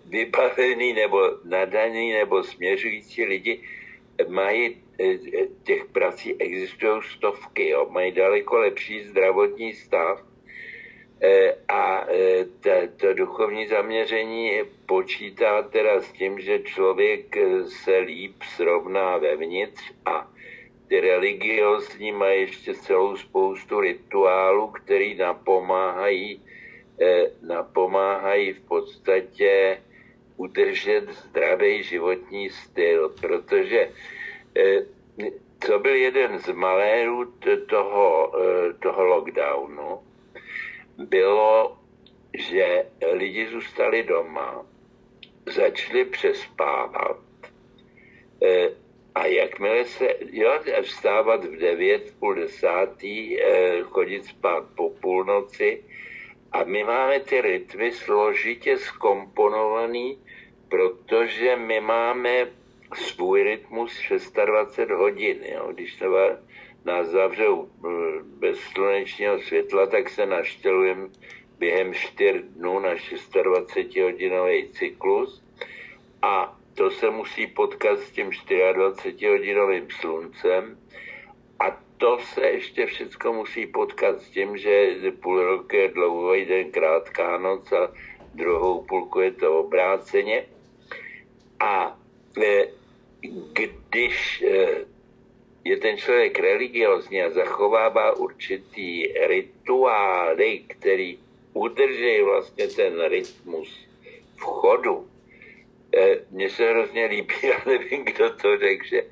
[0.05, 3.61] vybavený nebo nadaný nebo směřující lidi
[4.27, 4.77] mají
[5.63, 10.21] těch prací existují stovky, jo, mají daleko lepší zdravotní stav
[11.67, 12.45] a e,
[12.97, 14.51] to duchovní zaměření
[14.85, 17.35] počítá teda s tím, že člověk
[17.67, 20.31] se líp srovná vevnitř a
[20.87, 26.41] ty religiozní mají ještě celou spoustu rituálů, který napomáhají,
[27.41, 29.81] napomáhají v podstatě
[30.37, 33.89] udržet zdravý životní styl, protože
[35.67, 37.33] to byl jeden z malérů
[37.69, 39.99] toho, eh, toho lockdownu,
[40.97, 41.77] bylo,
[42.37, 44.65] že lidi zůstali doma,
[45.45, 47.19] začali přespávat
[48.43, 48.69] eh,
[49.15, 55.83] a jakmile se, jo, vstávat v devět, půl desátý, eh, chodit spát po půlnoci
[56.51, 60.19] a my máme ty rytmy složitě skomponovaný,
[60.69, 62.47] protože my máme
[62.93, 64.01] svůj rytmus
[64.45, 65.37] 26 hodin.
[65.43, 65.71] Jo.
[65.73, 66.05] Když se
[66.85, 67.89] nás zavřou eh,
[68.23, 71.09] bez slunečního světla, tak se naštělujeme
[71.59, 75.43] během 4 dnů na 26-hodinový cyklus
[76.21, 80.77] a to se musí potkat s tím 24-hodinovým sluncem
[81.59, 86.71] a to se ještě všechno musí potkat s tím, že půl roku je dlouhý den,
[86.71, 87.91] krátká noc a
[88.33, 90.45] druhou půlku je to obráceně.
[91.59, 91.99] A
[92.43, 92.67] e,
[93.53, 94.85] když e,
[95.65, 101.19] je ten člověk religiozní a zachovává určitý rituály, který
[101.53, 103.87] udrží vlastně ten rytmus
[104.35, 105.09] v chodu,
[105.97, 109.03] e, mně se hrozně líbí, já nevím, kdo to řekl, že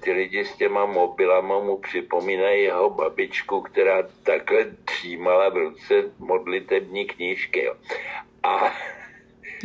[0.00, 7.06] ty lidi s těma mobilama mu připomínají jeho babičku, která takhle třímala v ruce modlitební
[7.06, 7.64] knížky.
[7.64, 7.74] Jo.
[8.42, 8.72] A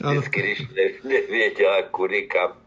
[0.09, 0.67] vždycky, když
[1.03, 2.60] nevěděla, kudy kam,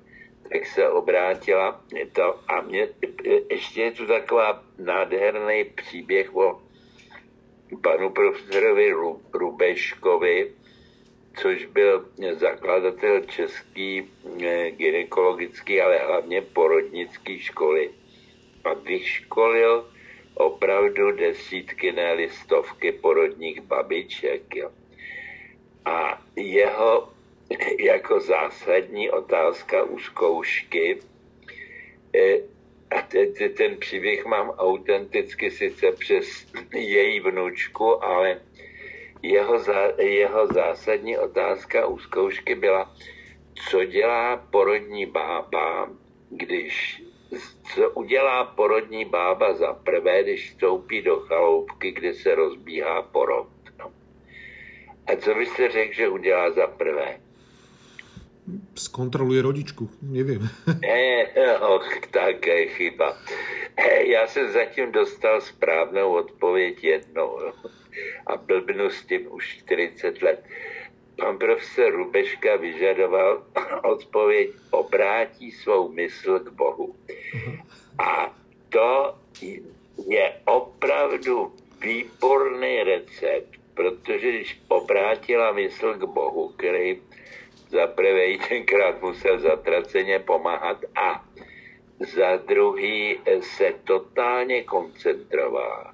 [0.52, 1.80] tak se obrátila
[2.12, 2.88] to a mě,
[3.50, 6.62] ještě je tu taková nádherný příběh o
[7.82, 8.92] panu profesorovi
[9.32, 10.52] Rubeškovi,
[11.36, 14.10] což byl zakladatel český
[14.42, 17.90] eh, gynekologický, ale hlavně porodnický školy.
[18.64, 19.90] A vyškolil
[20.34, 24.56] opravdu desítky, ne stovky porodních babiček.
[24.56, 24.70] Jo.
[25.84, 27.13] A jeho
[27.78, 30.98] jako zásadní otázka u zkoušky.
[32.14, 32.38] E,
[32.90, 38.40] a ten, ten příběh mám autenticky sice přes její vnučku, ale
[39.22, 42.94] jeho, zá, jeho zásadní otázka u zkoušky byla,
[43.70, 45.90] co dělá porodní bába,
[46.30, 47.02] když
[47.74, 53.48] co udělá porodní bába za prvé, když vstoupí do chaloupky, kde se rozbíhá porod.
[53.78, 53.92] No.
[55.06, 57.20] A co byste řekl, že udělá za prvé?
[58.74, 60.48] Zkontroluje rodičku, nevím.
[60.80, 63.16] Ne, och, tak je chyba.
[63.98, 67.38] Já jsem zatím dostal správnou odpověď jednou
[68.26, 70.44] a blbnu s tím už 40 let.
[71.16, 73.46] Pan profesor Rubeška vyžadoval
[73.84, 76.94] odpověď, obrátí svou mysl k Bohu.
[77.98, 78.34] A
[78.68, 79.18] to
[80.08, 87.00] je opravdu výborný recept, protože když obrátila mysl k Bohu, který
[87.74, 91.26] za prvé tenkrát musel zatraceně pomáhat a
[91.98, 95.92] za druhý se totálně koncentroval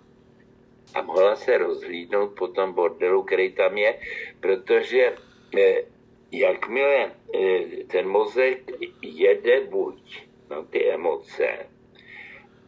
[0.94, 3.98] a mohla se rozhlídnout po tom bordelu, který tam je,
[4.40, 5.16] protože
[5.58, 5.82] eh,
[6.32, 8.70] jakmile eh, ten mozek
[9.02, 11.66] jede buď na ty emoce,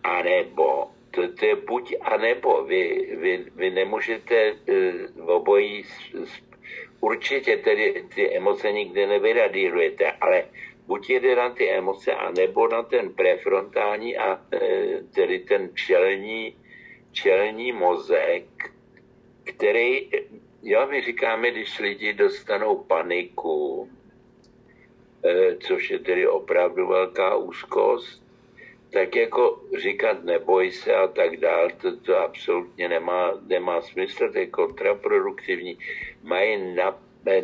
[0.04, 2.64] anebo to, to je buď a nebo.
[2.64, 5.84] Vy, vy, vy nemůžete eh, obojí
[7.02, 10.44] určitě tedy ty emoce nikdy nevyradírujete, ale
[10.86, 14.58] buď jede na ty emoce, anebo na ten prefrontální a e,
[15.14, 16.56] tedy ten čelní,
[17.12, 18.46] čelní mozek,
[19.44, 20.10] který,
[20.62, 23.90] jo, my říkáme, když lidi dostanou paniku,
[25.24, 28.21] e, což je tedy opravdu velká úzkost,
[28.92, 34.38] tak jako říkat neboj se a tak dál, to, to absolutně nemá, nemá smysl, to
[34.38, 35.78] je kontraproduktivní.
[36.22, 36.98] Mají na,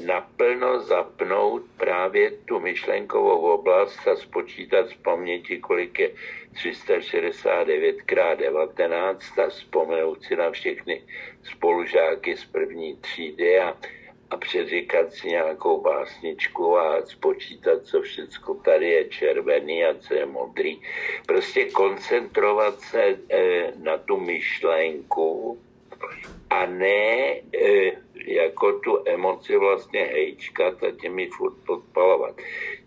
[0.06, 6.10] naplno zapnout právě tu myšlenkovou oblast a spočítat z paměti, kolik je
[6.54, 11.02] 369 x 19 a vzpomenout si na všechny
[11.42, 13.76] spolužáky z první třídy a,
[14.30, 20.26] a předříkat si nějakou básničku a spočítat, co všechno tady je červený a co je
[20.26, 20.80] modrý.
[21.26, 25.58] Prostě koncentrovat se e, na tu myšlenku
[26.50, 27.92] a ne e,
[28.26, 32.36] jako tu emoci vlastně hejčkat a těmi furt podpalovat.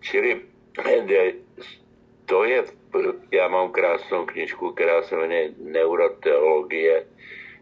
[0.01, 0.41] Čili
[0.85, 1.33] e,
[2.25, 2.63] to je,
[3.31, 7.07] já mám krásnou knižku, která se jmenuje Neuroteologie,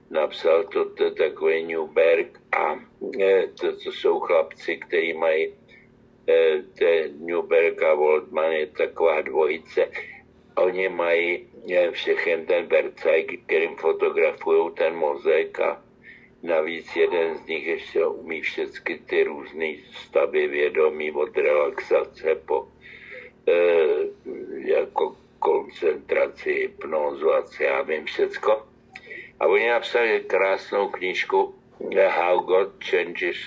[0.09, 2.79] napsal to, takový Newberg a
[3.19, 5.53] e, to, to jsou chlapci, kteří mají
[6.29, 6.85] e, to
[7.19, 9.91] Newberg a Waldman je taková dvojice.
[10.55, 15.83] Oni mají e, všechen ten Verzeig, kterým fotografují ten mozek a
[16.43, 22.67] navíc jeden z nich ještě umí všechny ty různé stavy vědomí od relaxace po
[23.47, 23.53] e,
[24.55, 28.68] jako koncentraci, hypnózu a co já vím všecko.
[29.39, 31.55] A oni napsali krásnou knížku
[32.09, 33.37] How God Changes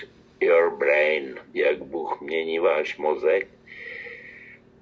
[0.41, 3.47] Your Brain, jak Bůh mění váš mozek.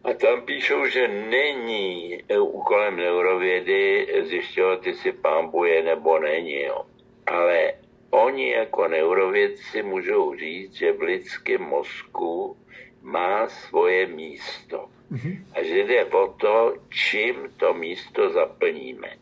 [0.03, 6.61] A tam píšou, že není úkolem neurovědy zjišťovat, jestli pán je nebo není.
[6.61, 6.85] Jo.
[7.27, 7.73] Ale
[8.09, 12.57] oni jako neurovědci můžou říct, že v lidském mozku
[13.01, 14.89] má svoje místo.
[15.11, 15.43] Mm-hmm.
[15.53, 19.21] A že jde o to, čím to místo zaplníme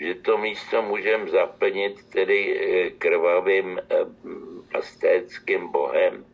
[0.00, 3.84] že to místo můžeme zaplnit tedy eh, krvavým eh,
[4.78, 6.24] astéckým bohem,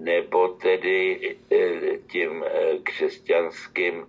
[0.00, 2.44] nebo tedy eh, tím
[2.82, 4.06] křesťanským,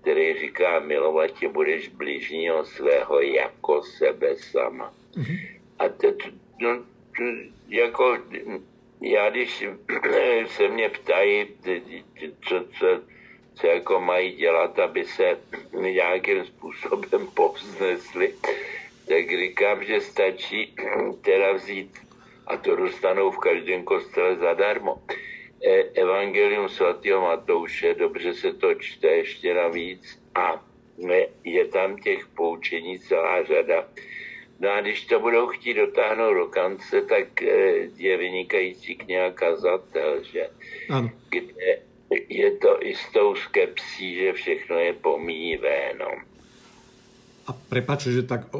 [0.00, 4.94] který říká, milovat tě budeš blížního svého jako sebe sama.
[5.14, 5.38] Mm-hmm.
[5.78, 6.06] A to,
[6.60, 6.78] no,
[7.16, 7.22] to,
[7.68, 8.18] jako
[9.00, 9.64] já, když
[10.46, 11.46] se mě ptají,
[12.48, 13.00] co, co,
[13.56, 15.38] co jako mají dělat, aby se
[15.80, 18.34] nějakým způsobem povznesli,
[19.08, 20.74] tak říkám, že stačí
[21.20, 21.98] teda vzít,
[22.46, 25.02] a to dostanou v každém kostele zadarmo,
[25.64, 30.64] e, Evangelium svatého Matouše, dobře se to čte ještě navíc a
[31.44, 33.88] je tam těch poučení celá řada.
[34.60, 37.46] No a když to budou chtít dotáhnout do kance, tak e,
[37.96, 40.50] je vynikající kniha kazatel, že?
[40.90, 41.10] Ano.
[41.28, 45.94] Kde je to i s tou skepsí, že všechno je pomíjivé.
[45.98, 46.10] No.
[47.46, 48.50] A prepač, že tak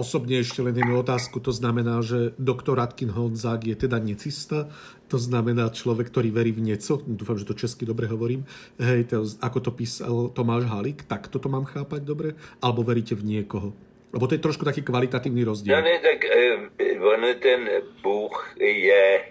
[0.00, 1.44] osobne ešte len jednu otázku.
[1.44, 4.72] To znamená, že doktor Atkin Honzák je teda necista,
[5.12, 8.48] to znamená človek, ktorý verí v nieco, dúfam, že to česky dobre hovorím,
[8.80, 12.28] hej, to, ako to písal Tomáš Halík, tak toto mám chápať dobre?
[12.64, 13.76] Alebo veríte v niekoho?
[14.10, 15.76] Lebo to je trošku taký kvalitatívny rozdiel.
[15.76, 17.62] No ne, tak eh, on ten
[18.02, 19.22] Bůh je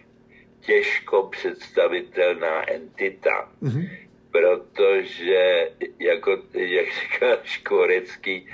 [0.62, 3.90] těžko představitelná entita, mm-hmm.
[4.32, 8.50] protože, jako, jak říká Škorecký,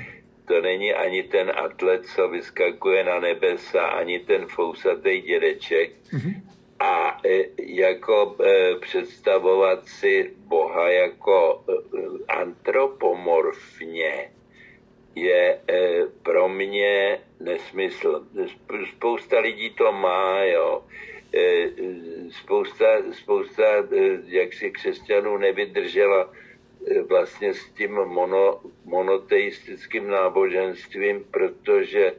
[0.48, 5.92] to není ani ten atlet, co vyskakuje na nebesa, ani ten fousatý dědeček.
[6.14, 6.42] Mm-hmm.
[6.80, 11.74] A e, jako e, představovat si Boha jako e,
[12.34, 14.32] antropomorfně
[15.16, 15.60] je
[16.24, 18.28] pro mě nesmysl.
[18.96, 20.84] Spousta lidí to má, jo.
[21.36, 21.70] Eh,
[22.32, 32.14] spousta, spousta eh, jaksi křesťanů nevydržela eh, vlastně s tím mono, monoteistickým náboženstvím, protože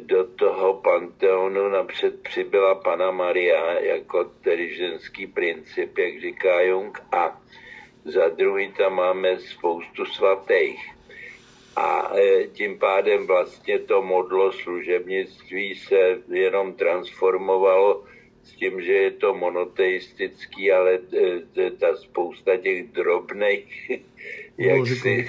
[0.00, 7.40] do toho panteonu napřed přibyla Pana Maria jako tedy ženský princip, jak říká Jung, a
[8.04, 10.80] za druhý tam máme spoustu svatých.
[11.76, 12.12] A
[12.52, 18.04] tím pádem vlastně to modlo služebnictví se jenom transformovalo
[18.46, 21.02] s tím, že je to monoteistický, ale
[21.58, 23.90] e, ta spousta těch drobných,
[24.58, 25.26] jaksi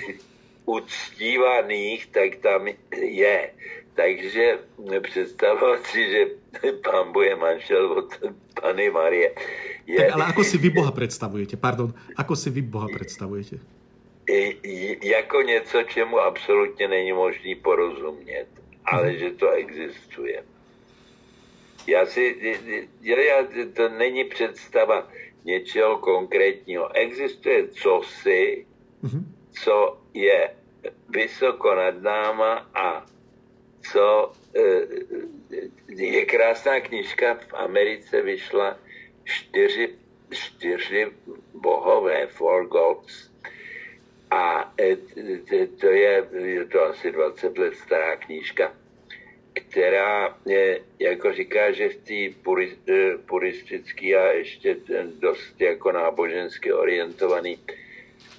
[0.65, 2.68] uctívaných, tak tam
[3.01, 3.51] je.
[3.95, 4.59] Takže
[5.01, 6.22] představovat si, že
[6.86, 8.09] pán bude manžel od
[8.61, 9.34] Pany Marie.
[9.88, 9.97] Je...
[9.97, 11.55] Tak ale ako si vy Boha představujete?
[11.57, 13.57] Pardon, ako si vy Boha představujete?
[15.01, 18.47] Jako něco, čemu absolutně není možný porozumět,
[18.86, 19.20] ale hmm.
[19.20, 20.43] že to existuje.
[21.88, 22.56] Já si,
[23.02, 25.08] já, to není představa
[25.44, 26.96] něčeho konkrétního.
[26.96, 28.66] Existuje cosi,
[29.04, 29.24] mm-hmm.
[29.52, 30.56] co je
[31.10, 33.06] vysoko nad náma a
[33.92, 34.62] co e,
[35.88, 38.78] je krásná knižka v Americe vyšla
[39.24, 39.96] čtyři,
[40.32, 41.08] čtyři
[41.54, 43.32] bohové, four gods.
[44.32, 44.96] A e,
[45.80, 48.74] to je, je to asi 20 let stará knížka
[49.60, 52.78] která je, jako říká, že v té puri,
[53.26, 54.76] puristické a ještě
[55.20, 57.60] dost jako nábožensky orientovaný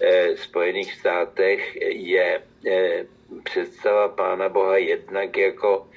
[0.01, 3.07] eh, Spojených státech je eh,
[3.43, 5.89] představa Pána Boha jednak jako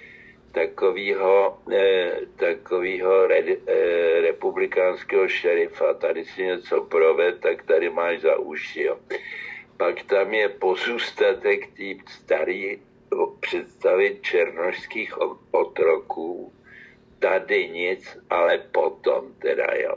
[0.52, 5.94] takového eh, re, eh, republikánského šerifa.
[5.94, 8.84] Tady si něco proved, tak tady máš za uši.
[8.84, 8.98] Jo.
[9.78, 12.76] Pak tam je pozůstatek té staré
[13.40, 15.14] představy černožských
[15.52, 16.54] otroků.
[17.20, 19.96] Tady nic, ale potom teda, jo.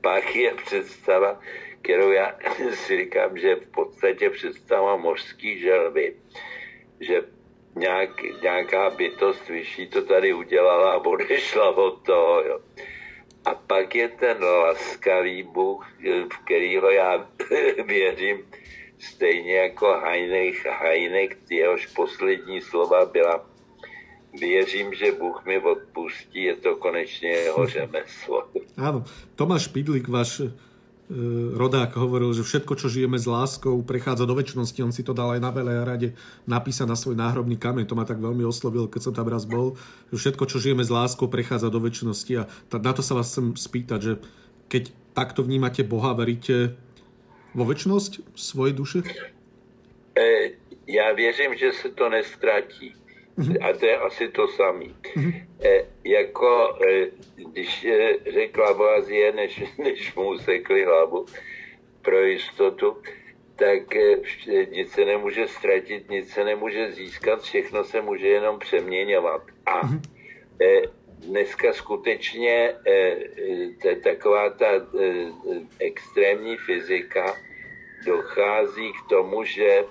[0.00, 1.40] Pak je představa,
[1.82, 2.38] kterou já
[2.74, 6.14] si říkám, že v podstatě představa mořský želvy,
[7.00, 7.22] že
[7.76, 12.42] nějak, nějaká bytost vyšší to tady udělala a odešla od toho.
[12.42, 12.60] Jo.
[13.44, 17.28] A pak je ten laskavý Bůh, v kterýho já
[17.84, 18.50] věřím,
[18.98, 23.46] stejně jako Heinrich Heineck, jehož poslední slova byla
[24.40, 28.44] Věřím, že Bůh mi odpustí, je to konečně jeho řemeslo.
[28.76, 29.02] Áno,
[29.34, 30.44] Tomáš Pidlik, váš
[31.08, 31.16] E,
[31.56, 34.76] rodák hovoril, že všetko, čo žijeme s láskou, prechádza do väčšnosti.
[34.84, 35.48] On si to dal aj na
[35.80, 36.12] rade
[36.44, 37.88] napísať na svoj náhrobný kameň.
[37.88, 39.80] To ma tak veľmi oslovil, keď som tam raz bol.
[40.12, 42.32] Že všetko, čo žijeme s láskou, prechádza do väčšnosti.
[42.36, 42.44] A
[42.76, 44.12] na to sa vás chcem spýtať, že
[44.68, 46.76] keď takto vnímate Boha, veríte
[47.54, 48.98] vo väčšnosť svojej duše?
[50.18, 50.50] E,
[50.86, 52.94] já věřím, že se to nestratí.
[53.38, 53.56] Mm-hmm.
[53.62, 54.84] A to je asi to samé.
[54.84, 55.46] Mm-hmm.
[55.62, 61.26] E, jako e, když e, řekla Boazie, než, než mu sekli hlavu
[62.02, 62.96] pro jistotu,
[63.56, 64.16] tak e,
[64.70, 69.42] nic se nemůže ztratit, nic se nemůže získat, všechno se může jenom přeměňovat.
[69.66, 70.00] A mm-hmm.
[70.62, 70.82] e,
[71.18, 73.16] dneska skutečně e,
[73.82, 74.80] ta, taková ta e,
[75.78, 77.36] extrémní fyzika
[78.06, 79.84] dochází k tomu, že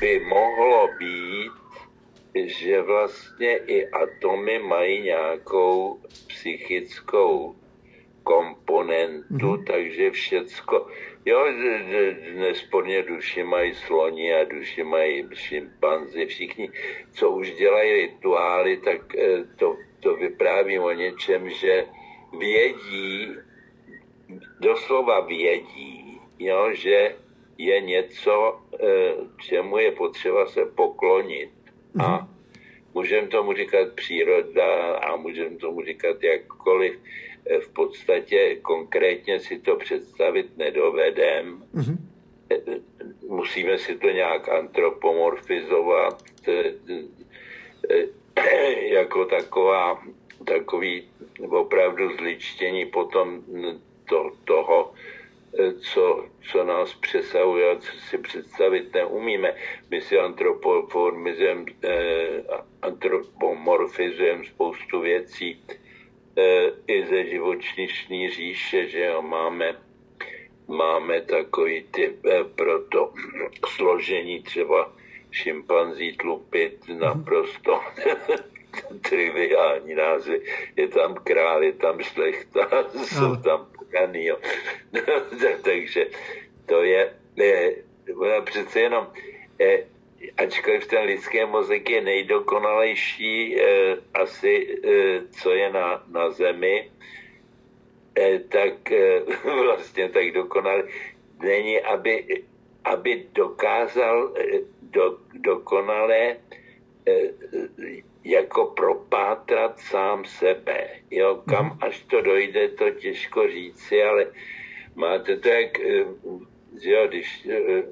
[0.00, 1.52] by mohlo být
[2.34, 7.56] že vlastně i atomy mají nějakou psychickou
[8.22, 9.64] komponentu, mm-hmm.
[9.64, 10.86] takže všecko,
[11.24, 11.46] jo,
[12.34, 16.70] nesporně duši mají sloni a duši mají šimpanzi, všichni,
[17.12, 21.86] co už dělají rituály, tak eh, to, to vypráví o něčem, že
[22.38, 23.28] vědí,
[24.60, 27.16] doslova vědí, jo, že
[27.58, 29.14] je něco, eh,
[29.46, 31.50] čemu je potřeba se poklonit
[31.98, 32.28] a mhm.
[32.94, 36.98] můžeme tomu říkat příroda a můžeme tomu říkat jakkoliv.
[37.46, 41.62] Eh, v podstatě konkrétně si to představit nedovedem.
[41.74, 41.98] Mm-hmm.
[43.28, 46.22] Musíme si to nějak antropomorfizovat
[48.76, 50.02] jako taková,
[50.44, 51.08] takový
[51.48, 53.42] opravdu zličtění potom
[54.08, 54.92] to, toho,
[55.80, 59.54] co, co nás přesahuje a co si představit neumíme.
[59.90, 62.42] My si antropomorfizujeme eh,
[62.82, 65.64] antropomorfizujeme spoustu věcí
[66.36, 69.76] eh, i ze živočišní říše, že jo, máme,
[70.68, 73.12] máme takový typ eh, pro to
[73.66, 74.92] složení třeba
[75.32, 77.80] šimpanzí tlupit naprosto
[79.08, 80.40] triviální názvy.
[80.76, 82.68] Je tam král, je tam šlechta,
[83.04, 84.30] jsou tam pokaný.
[85.64, 86.06] Takže
[86.66, 87.76] to je, je
[88.44, 89.06] přece jenom,
[89.58, 89.86] je,
[90.36, 93.62] ačkoliv ten lidský mozek je nejdokonalejší e,
[94.14, 96.90] asi, e, co je na, na zemi,
[98.14, 100.82] e, tak e, vlastně tak dokonalý
[101.42, 102.44] není, aby,
[102.84, 104.34] aby dokázal
[104.92, 106.36] do, dokonale
[107.06, 107.32] e,
[108.24, 110.88] jako propátrat sám sebe.
[111.10, 111.78] Jo, kam mhm.
[111.80, 114.26] až to dojde, to těžko říci, ale
[114.94, 116.04] máte to jak, eh,
[116.80, 117.82] jo, když eh,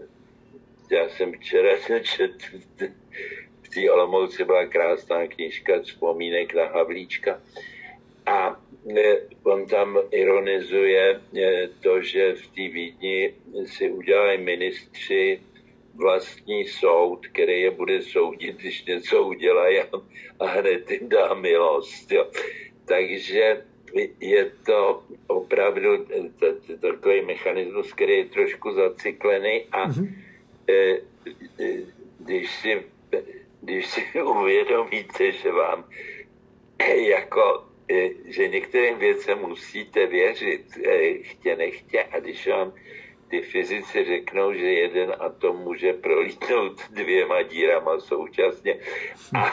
[0.90, 2.46] já jsem včera četl
[3.62, 7.40] v té Olomouci byla krásná knižka vzpomínek na Havlíčka
[8.26, 8.60] a
[9.42, 11.20] on tam ironizuje
[11.80, 13.34] to, že v té Vídni
[13.66, 15.40] si udělají ministři
[16.00, 19.78] vlastní soud, který je bude soudit, když něco udělají
[20.40, 22.12] a hned jim dá milost.
[22.12, 22.26] Jo.
[22.84, 23.64] Takže
[24.20, 26.06] je to opravdu
[26.80, 30.08] takový mechanismus, který je trošku zacyklený a mm-hmm.
[32.18, 32.82] když si,
[33.60, 35.84] když si uvědomíte, že vám
[36.94, 40.64] jako e, že některým věcem musíte věřit,
[41.22, 42.72] chtě nechtě, a když vám
[43.30, 48.74] ty fyzici řeknou, že jeden atom může prolítnout dvěma dírama současně
[49.38, 49.44] a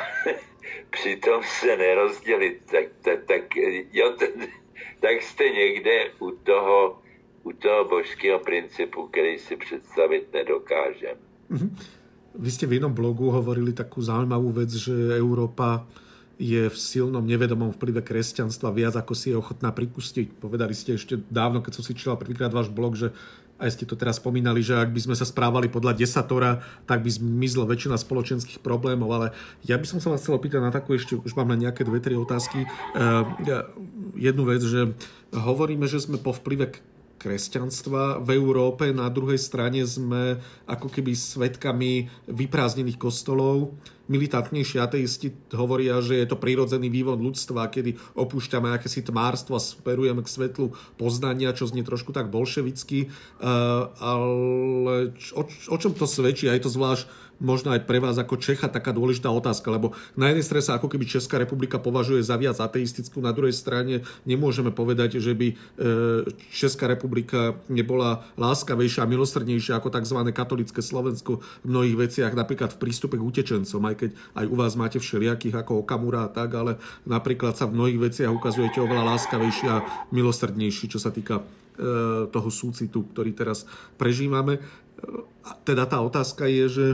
[0.89, 3.55] přitom se nerozdělit, tak, tak, tak,
[3.93, 4.15] jo,
[4.99, 7.01] tak jste někde u toho,
[7.43, 11.21] u toho božského principu, který si představit nedokážeme.
[11.51, 11.71] Mm-hmm.
[12.37, 15.87] vy ste v jednom blogu hovorili takú zaujímavú vec, že Európa
[16.37, 20.37] je v silnom nevedomom vplyve kresťanstva viac, ako si je ochotná pripustiť.
[20.37, 23.09] Povedali ste ešte dávno, keď som si čítal prvýkrát váš blog, že
[23.57, 27.09] aj ste to teraz spomínali, že ak by sme sa správali podľa desatora, tak by
[27.09, 29.27] zmizlo väčšina spoločenských problémov, ale
[29.65, 31.97] ja by som sa vás chcel opýtať na takú ešte, už mám na nejaké dve,
[31.97, 32.69] tri otázky.
[32.93, 33.25] Uh,
[34.13, 34.93] jednu vec, že
[35.33, 36.77] hovoríme, že sme po vplyve
[37.17, 40.37] kresťanstva v Európe, na druhej strane sme
[40.69, 43.73] ako keby svetkami vyprázdnených kostolov.
[44.07, 50.23] Militantnejší ateisti hovoria, že je to prirodzený vývod ľudstva, kedy opúšťame akési tmárstvo a sperujeme
[50.23, 53.11] k svetlu poznania, čo znie trošku tak bolševicky.
[53.43, 56.47] Uh, ale o, o čom to svedčí?
[56.47, 57.03] A je to zvlášť
[57.37, 60.89] možno aj pre vás ako Čecha taká dôležitá otázka, lebo na jednej strane sa ako
[60.89, 65.55] keby Česká republika považuje za viac ateistickú, na druhej strane nemôžeme povedať, že by e,
[66.49, 70.19] Česká republika nebola láskavejšia a milosrdnejšia ako tzv.
[70.33, 74.73] katolické Slovensko v mnohých veciach, napríklad v prístupe k utečencom, aj keď aj u vás
[74.73, 79.65] máte všelijakých ako Okamura a tak, ale napríklad sa v mnohých veciach ukazujete oveľa láskavejší
[79.69, 81.43] a milosrdnejší, čo sa týka e,
[82.29, 84.57] toho súcitu, ktorý teraz prežívame.
[85.61, 86.87] Teda tá otázka je, že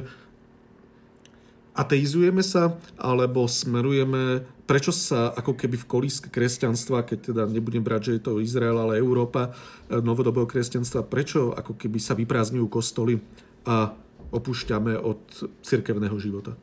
[1.73, 8.01] ateizujeme sa, alebo smerujeme, prečo sa ako keby v kolíske kresťanstva, keď teda nebudem brať,
[8.09, 13.17] že je to Izrael, ale Európa, e, novodobého kresťanstva, prečo ako keby sa vyprázdňujú kostoly
[13.65, 13.91] a
[14.33, 15.19] opúšťame od
[15.65, 16.53] cirkevného života?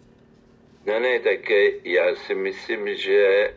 [0.86, 3.48] No ne, tak e, já si myslím, že e,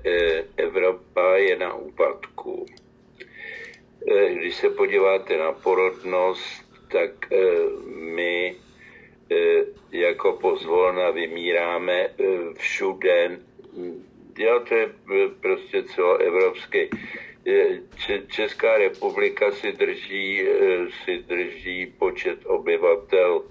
[0.58, 2.66] Evropa je na úpadku.
[4.36, 7.32] Když se podíváte na porodnost, tak
[7.88, 8.56] my
[9.92, 12.10] jako pozvolna vymíráme e,
[12.54, 13.40] všude.
[14.38, 16.90] Jo, to je e, prostě celoevropský.
[18.28, 20.42] Česká republika si drží,
[21.04, 23.44] si drží počet obyvatel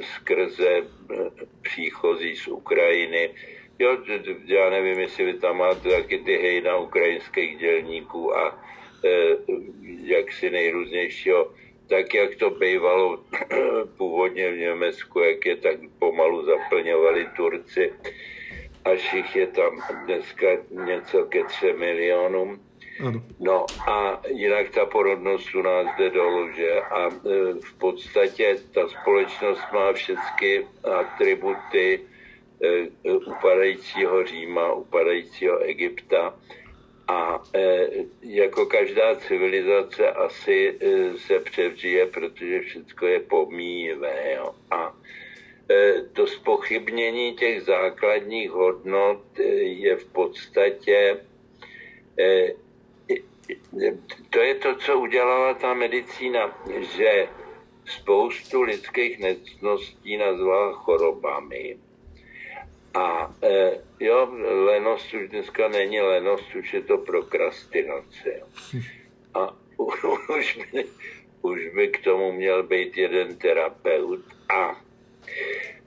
[0.00, 0.82] skrze
[1.62, 3.30] příchozí z Ukrajiny.
[3.78, 3.98] Jo,
[4.44, 8.64] já nevím, jestli vy tam máte taky ty hejna ukrajinských dělníků a
[10.04, 11.54] jaksi nejrůznějšího
[11.88, 13.24] tak, jak to bývalo
[13.96, 17.92] původně v Německu, jak je tak pomalu zaplňovali Turci,
[18.84, 22.60] až jich je tam dneska něco ke třem milionům.
[23.40, 26.80] No a jinak ta porodnost u nás jde dolů, že?
[26.80, 27.10] A e,
[27.60, 32.00] v podstatě ta společnost má všechny atributy
[32.62, 36.34] e, upadajícího Říma, upadajícího Egypta
[37.08, 37.88] a e,
[38.22, 44.32] jako každá civilizace asi e, se převžije, protože všechno je pomíjivé.
[44.36, 44.54] Jo.
[44.70, 44.96] A
[45.70, 51.20] e, to spochybnění těch základních hodnot e, je v podstatě
[52.18, 52.54] e,
[54.30, 56.64] to je to, co udělala ta medicína,
[56.96, 57.28] že
[57.86, 61.78] spoustu lidských necností nazvala chorobami
[62.94, 64.28] a e, jo,
[64.64, 68.40] lenost už dneska není lenost, už je to prokrastinace.
[69.34, 69.56] A
[70.36, 70.84] už by,
[71.42, 74.20] už by k tomu měl být jeden terapeut.
[74.54, 74.80] A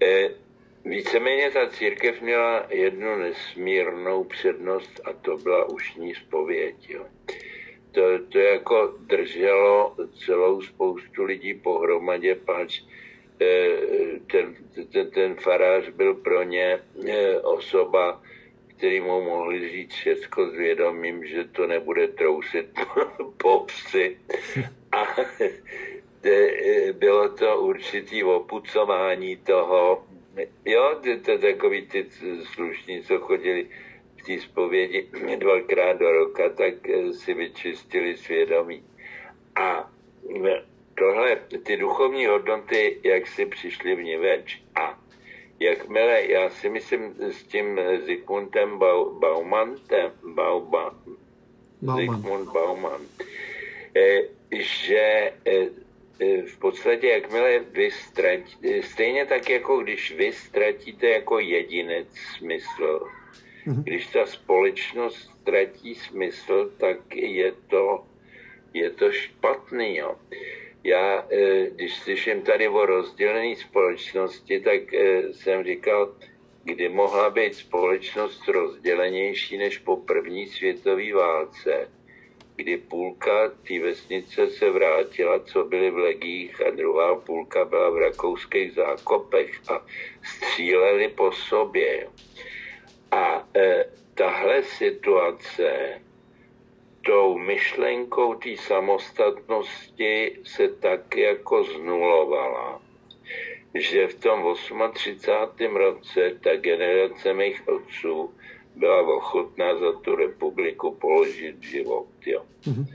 [0.04, 0.30] e,
[0.86, 6.90] víceméně ta církev měla jednu nesmírnou přednost a to byla ušní spověď.
[6.90, 7.06] Jo.
[7.92, 12.97] To, to jako drželo celou spoustu lidí pohromadě, Eh,
[14.32, 14.56] ten,
[14.92, 18.22] ten, ten farář byl pro ně eh, osoba,
[18.68, 22.66] který mu mohli říct všechno s vědomím, že to nebude trousit
[23.38, 24.18] po psi.
[24.92, 25.04] A
[26.24, 30.06] eh, bylo to určitý opucování toho,
[30.66, 32.06] jo, to, to takový ty
[32.44, 33.68] slušní, co chodili
[34.18, 35.08] v té zpovědi
[35.38, 36.74] dvakrát do roka, tak
[37.12, 38.84] si vyčistili svědomí.
[39.56, 39.92] A
[41.00, 44.62] tohle, ty duchovní hodnoty, jak si přišly v ní več.
[44.76, 45.00] A
[45.60, 48.80] jakmile, já si myslím s tím Zikmundem
[49.20, 50.96] Baumantem, Bauba,
[51.82, 52.16] Bauman.
[52.16, 53.02] Zikmund Bauman,
[53.96, 54.22] eh,
[54.52, 55.70] že eh,
[56.20, 62.08] eh, v podstatě, jakmile vy ztratíte, stejně tak jako když vy ztratíte jako jedinec
[62.38, 63.08] smysl,
[63.68, 63.84] mm-hmm.
[63.84, 68.06] když ta společnost ztratí smysl, tak je to,
[68.74, 69.96] je to špatný.
[69.96, 70.16] Jo
[70.88, 76.16] já, eh, když slyším tady o rozdělené společnosti, tak eh, jsem říkal,
[76.64, 81.92] kdy mohla být společnost rozdělenější než po první světové válce,
[82.56, 87.98] kdy půlka té vesnice se vrátila, co byly v legích, a druhá půlka byla v
[87.98, 89.86] rakouských zákopech a
[90.24, 92.08] stříleli po sobě.
[93.12, 93.86] A e,
[94.16, 96.02] tahle situace
[97.08, 102.82] tou myšlenkou té samostatnosti se tak jako znulovala.
[103.76, 104.56] že v tom
[104.94, 105.76] 38.
[105.76, 108.34] roce ta generace mých otců
[108.76, 112.08] byla ochotná za tu republiku položit život.
[112.26, 112.42] Jo.
[112.66, 112.86] Mm-hmm.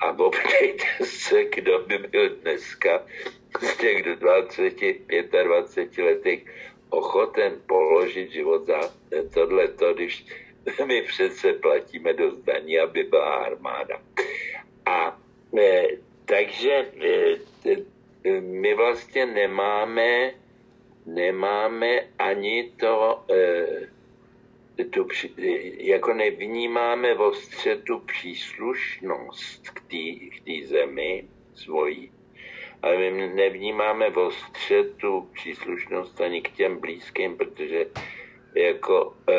[0.00, 3.02] A poptejte se, kdo by byl dneska
[3.60, 4.74] z těch do 20,
[5.44, 6.40] 25 letech
[6.90, 8.80] ochoten položit život za
[9.34, 10.26] tohleto, když
[10.86, 14.02] my přece platíme do zdaní, aby byla armáda.
[14.86, 15.20] A
[15.58, 15.86] e,
[16.24, 20.32] takže e, my vlastně nemáme,
[21.06, 25.08] nemáme ani to, e, tu,
[25.78, 27.32] jako nevnímáme v
[27.76, 29.80] tu příslušnost k
[30.44, 31.24] té zemi
[31.54, 32.12] svojí,
[32.82, 34.30] ale my nevnímáme v
[34.96, 37.86] tu příslušnost ani k těm blízkým, protože
[38.56, 39.32] jako e,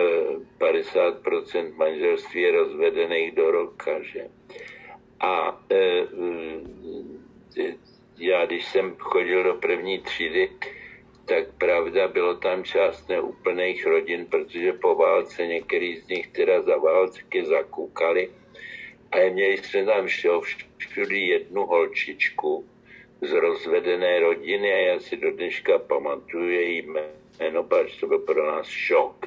[0.60, 4.30] 50% manželství je rozvedených do roka, že?
[5.20, 6.08] A e,
[8.18, 10.50] já, když jsem chodil do první třídy,
[11.26, 16.78] tak pravda, bylo tam část neúplných rodin, protože po válce některý z nich teda za
[16.78, 18.32] války zakukali.
[19.12, 20.08] A měli jsme tam
[20.78, 22.70] všude jednu holčičku
[23.22, 28.48] z rozvedené rodiny a já si do dneška pamatuju její jméno, protože to byl pro
[28.48, 29.26] nás šok.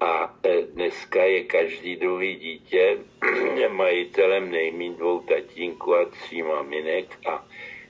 [0.00, 2.98] A e, dneska je každý druhý dítě
[3.68, 7.48] majitelem nejmín dvou tatínků a tří maminek a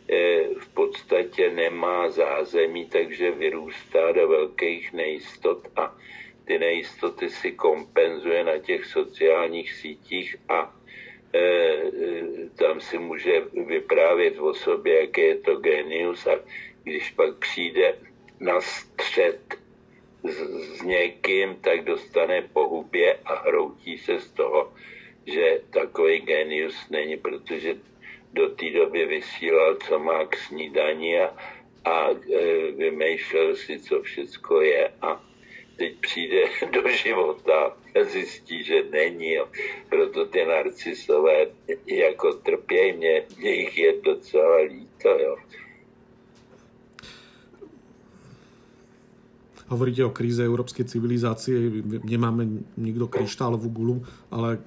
[0.09, 5.95] e, v podstatě nemá zázemí, takže vyrůstá do velkých nejistot a
[6.45, 10.73] ty nejistoty si kompenzuje na těch sociálních sítích a
[12.57, 16.41] tam si může vyprávět o sobě, jaký je to genius a
[16.83, 17.95] když pak přijde
[18.41, 19.41] na střed
[20.25, 20.37] s,
[20.79, 24.73] s někým, tak dostane po hubě a hroutí se z toho,
[25.27, 27.77] že takový genius není, protože
[28.33, 31.37] do té doby vysílal, co má k snídani a,
[31.85, 35.23] a e, vymýšlel si, co všecko je a
[35.77, 39.33] teď přijde do života a zjistí, že není.
[39.33, 39.49] Jo.
[39.89, 41.47] Proto ty narcisové
[41.87, 45.09] jako trpějí, mě, jich je docela líto.
[45.09, 45.37] Jo.
[49.67, 53.97] Hovoríte o kríze európskej civilizácie, nemáme nikto kryštálovú gulu,
[54.31, 54.63] ale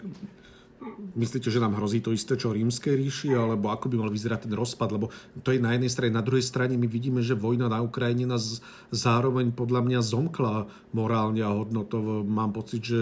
[1.15, 4.53] myslíte, že nám hrozí to isté, čo rímskej ríši, alebo ako by mal vyzerať ten
[4.55, 4.89] rozpad?
[4.95, 5.11] Lebo
[5.43, 8.63] to je na jednej strane, na druhej strane my vidíme, že vojna na Ukrajine nás
[8.91, 12.23] zároveň podľa mňa zomkla morálne a hodnotovo.
[12.23, 12.99] Mám pocit, že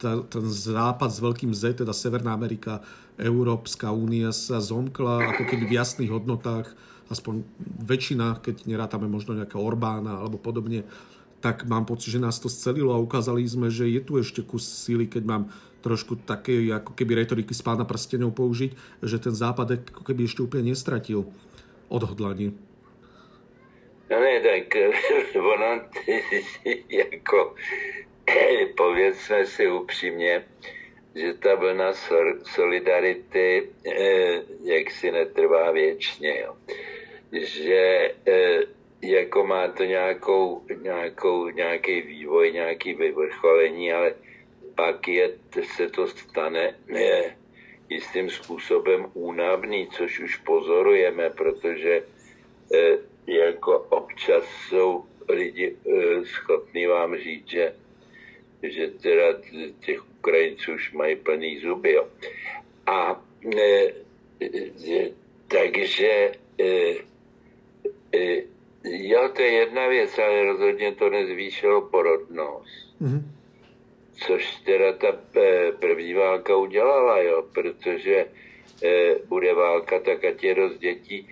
[0.00, 2.80] ta, ten západ s veľkým Z, teda Severná Amerika,
[3.20, 6.72] Európska únia sa zomkla ako keby v jasných hodnotách,
[7.12, 7.44] aspoň
[7.84, 10.88] väčšina, keď nerátame možno nejakého Orbána alebo podobne,
[11.40, 14.64] tak mám pocit, že nás to scelilo a ukázali sme, že je tu ešte kus
[14.64, 15.42] síly, keď mám
[15.80, 20.44] trošku také, ako keby retoriky z pána prstenov použiť, že ten západ ako keby ešte
[20.44, 21.24] úplne nestratil
[21.88, 22.52] odhodlanie.
[24.10, 24.68] No ne, tak
[25.54, 25.70] ono
[27.08, 27.54] jako
[28.76, 30.44] povězme si upřímně,
[31.14, 31.92] že ta vlna
[32.42, 36.40] solidarity eh, jak si netrvá věčně.
[36.40, 36.56] Jo.
[37.32, 38.60] Že eh,
[39.02, 44.14] jako má to nějakou, nějakou, nějaký vývoj, nějaký vyvrcholení, ale
[44.74, 45.30] pak je,
[45.76, 47.36] se to stane je,
[47.88, 52.02] jistým způsobem únavný, což už pozorujeme, protože
[52.74, 57.74] e, jako občas jsou lidi e, schopní vám říct, že,
[58.62, 59.26] že teda
[59.86, 61.92] těch Ukrajinců už mají plný zuby.
[61.92, 62.08] Jo.
[62.86, 63.22] A
[63.56, 63.92] e,
[64.40, 65.10] e,
[65.48, 66.94] takže e,
[68.14, 68.42] e,
[68.84, 73.00] Jo, to je jedna věc, ale rozhodně to nezvýšilo porodnost.
[73.02, 73.22] Mm-hmm.
[74.12, 78.26] Což teda ta eh, první válka udělala, jo, protože
[78.82, 81.28] e, bude válka, tak ať je dost dětí.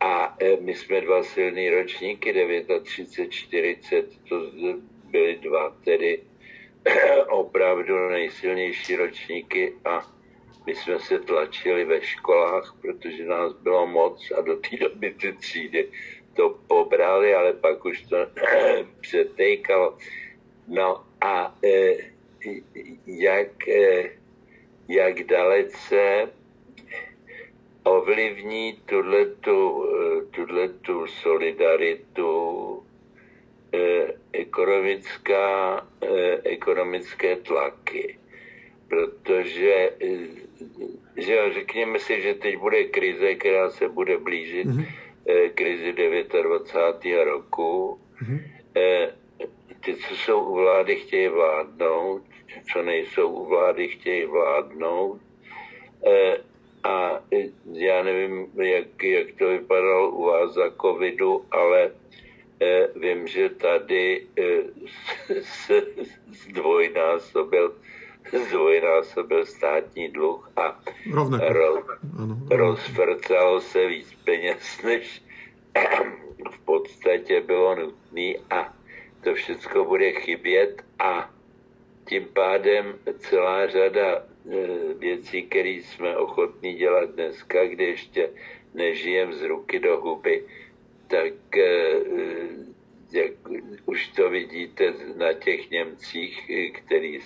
[0.00, 2.34] A e, my jsme dva silný ročníky,
[2.82, 4.50] 39, 40, to
[5.10, 6.20] byly dva tedy
[7.28, 10.12] opravdu nejsilnější ročníky a
[10.66, 15.32] my jsme se tlačili ve školách, protože nás bylo moc a do té doby ty
[15.32, 15.88] třídy
[16.38, 18.16] to pobrali, ale pak už to
[19.00, 19.98] přetejkalo.
[20.68, 21.96] No a e,
[23.06, 24.10] jak, e,
[24.88, 26.30] jak dalece
[27.82, 32.30] ovlivní tuhletu, e, tuhletu solidaritu
[33.74, 33.78] e,
[34.32, 38.18] ekonomická, e, ekonomické tlaky.
[38.88, 40.08] Protože e,
[41.16, 45.07] že řekněme si, že teď bude krize, která se bude blížit, mm-hmm
[45.54, 47.24] krizi 29.
[47.24, 48.00] roku.
[48.22, 48.40] Mm-hmm.
[49.84, 52.22] Ty, co jsou u vlády, chtějí vládnout,
[52.72, 55.20] co nejsou u vlády, chtějí vládnout.
[56.06, 56.36] Eh,
[56.84, 57.24] a
[57.72, 61.92] já nevím, jak, jak to vypadalo u vás za covidu, ale
[62.96, 64.26] vím, že tady
[65.42, 65.82] se
[66.32, 67.74] zdvojnásobil
[68.32, 70.80] zdvojnásobil státní dluh a
[71.48, 71.82] ro,
[72.50, 75.22] rozvrcalo se víc peněz, než
[76.50, 78.74] v podstatě bylo nutné a
[79.24, 81.30] to všechno bude chybět a
[82.08, 84.24] tím pádem celá řada e,
[84.98, 88.30] věcí, které jsme ochotní dělat dneska, kdy ještě
[88.74, 90.44] nežijem z ruky do huby,
[91.08, 92.00] tak e,
[93.12, 93.32] jak
[93.86, 97.20] už to vidíte na těch Němcích, který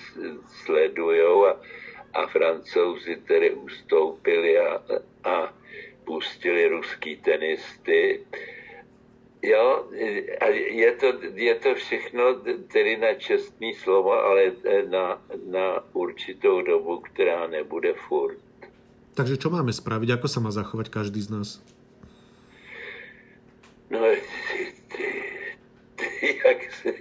[0.65, 1.61] sledují a,
[2.15, 4.83] a francouzi tedy ustoupili a,
[5.25, 5.55] a
[6.05, 8.21] pustili ruský tenisty.
[9.43, 9.89] Jo,
[10.41, 12.23] a je to, je to všechno
[12.73, 14.53] tedy na čestný slovo, ale
[14.91, 18.39] na, na určitou dobu, která nebude furt.
[19.13, 20.17] Takže čo máme spraviť?
[20.17, 21.49] Ako sa má zachovať každý z nás?
[23.93, 24.01] No,
[26.45, 26.95] jak se,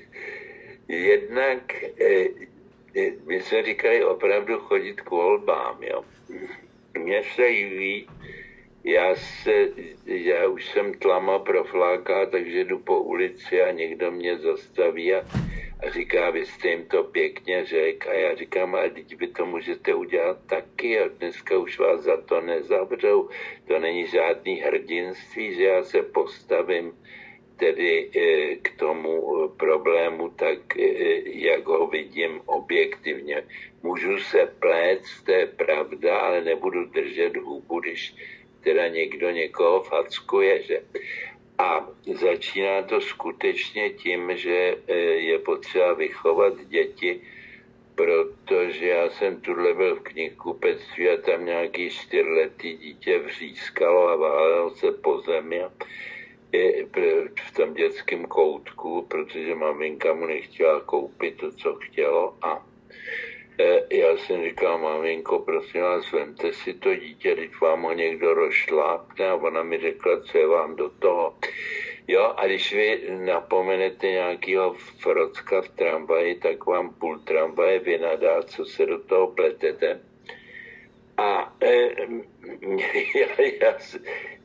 [0.87, 2.25] jednak eh,
[2.95, 6.05] eh, my jsme říkali opravdu chodit k volbám, jo.
[6.97, 8.07] Mně se jí,
[8.83, 9.69] já, se,
[10.05, 15.25] já už jsem tlama profláká, takže jdu po ulici a někdo mě zastaví a,
[15.87, 18.09] a říká, vy jste jim to pěkně řekl.
[18.09, 22.21] A já říkám, ale teď vy to můžete udělat taky a dneska už vás za
[22.21, 23.29] to nezavřou.
[23.67, 26.93] To není žádný hrdinství, že já se postavím
[27.61, 33.45] tedy eh, k tomu eh, problému tak, eh, jak ho vidím objektivně.
[33.85, 38.15] Můžu se plét, to je pravda, ale nebudu držet hubu, když
[38.65, 40.77] teda někdo někoho fackuje, že?
[41.57, 44.81] A začíná to skutečně tím, že
[45.17, 47.21] je potřeba vychovat děti,
[47.95, 54.75] protože já jsem tuhle byl v knihkupectví a tam nějaký čtyřletý dítě vřískalo a válelo
[54.75, 55.61] se po zemi.
[56.53, 56.85] I
[57.47, 62.65] v tom dětském koutku, protože maminka mu nechtěla koupit to, co chtělo a
[63.59, 68.33] e, já jsem říkal, maminko, prosím vás, vemte si to dítě, když vám ho někdo
[68.33, 71.35] rozšlápne a ona mi řekla, co je vám do toho.
[72.07, 78.65] Jo, a když vy napomenete nějakého frocka v tramvaji, tak vám půl tramvaje vynadá, co
[78.65, 80.10] se do toho pletete.
[81.17, 81.75] A e,
[83.15, 83.27] já,
[83.61, 83.77] já,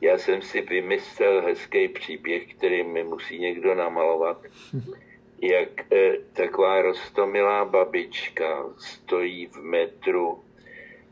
[0.01, 4.41] já jsem si vymyslel hezký příběh, který mi musí někdo namalovat.
[5.41, 10.43] Jak e, taková rostomilá babička stojí v metru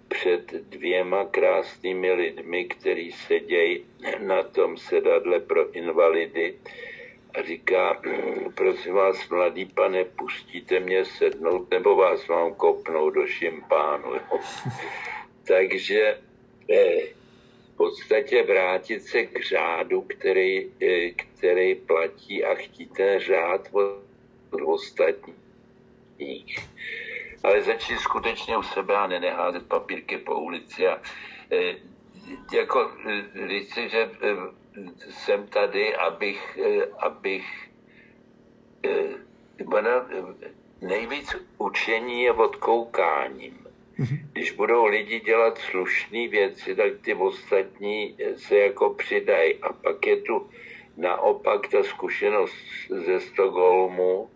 [0.07, 3.86] před dvěma krásnými lidmi, kteří sedějí
[4.19, 6.56] na tom sedadle pro invalidy
[7.34, 8.02] a říká,
[8.56, 14.11] prosím vás, mladý pane, pustíte mě sednout, nebo vás mám kopnout do šimpánu.
[15.48, 16.22] Takže
[16.70, 17.02] eh,
[17.74, 24.62] v podstatě vrátit se k řádu, který, eh, který platí a chtít ten řád od
[24.66, 26.58] ostatních.
[27.44, 31.02] Ale začít skutečně u sebe a neneházet papírky po ulici a
[31.52, 31.76] eh,
[32.54, 32.92] jako
[33.48, 34.10] říci, že
[35.10, 36.60] jsem tady, abych,
[37.00, 37.70] abych
[40.82, 43.65] nejvíc učení je odkoukáním.
[43.98, 44.18] Mhm.
[44.34, 49.56] Když budou lidi dělat slušné věci, tak ty ostatní se jako přidají.
[49.62, 50.50] A pak je tu
[50.98, 52.56] naopak ta zkušenost
[52.90, 54.30] ze Stockholmu,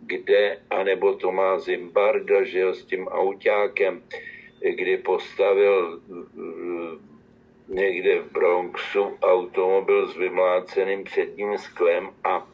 [0.00, 4.02] kde, anebo to má Zimbardo, že s tím autákem,
[4.60, 7.10] kdy postavil eh,
[7.68, 12.46] někde v Bronxu automobil s vymláceným předním sklem a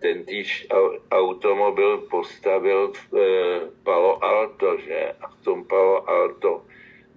[0.00, 0.66] ten týž
[1.10, 3.24] automobil postavil v e,
[3.84, 5.12] Palo Alto, že?
[5.20, 6.64] A v tom Palo Alto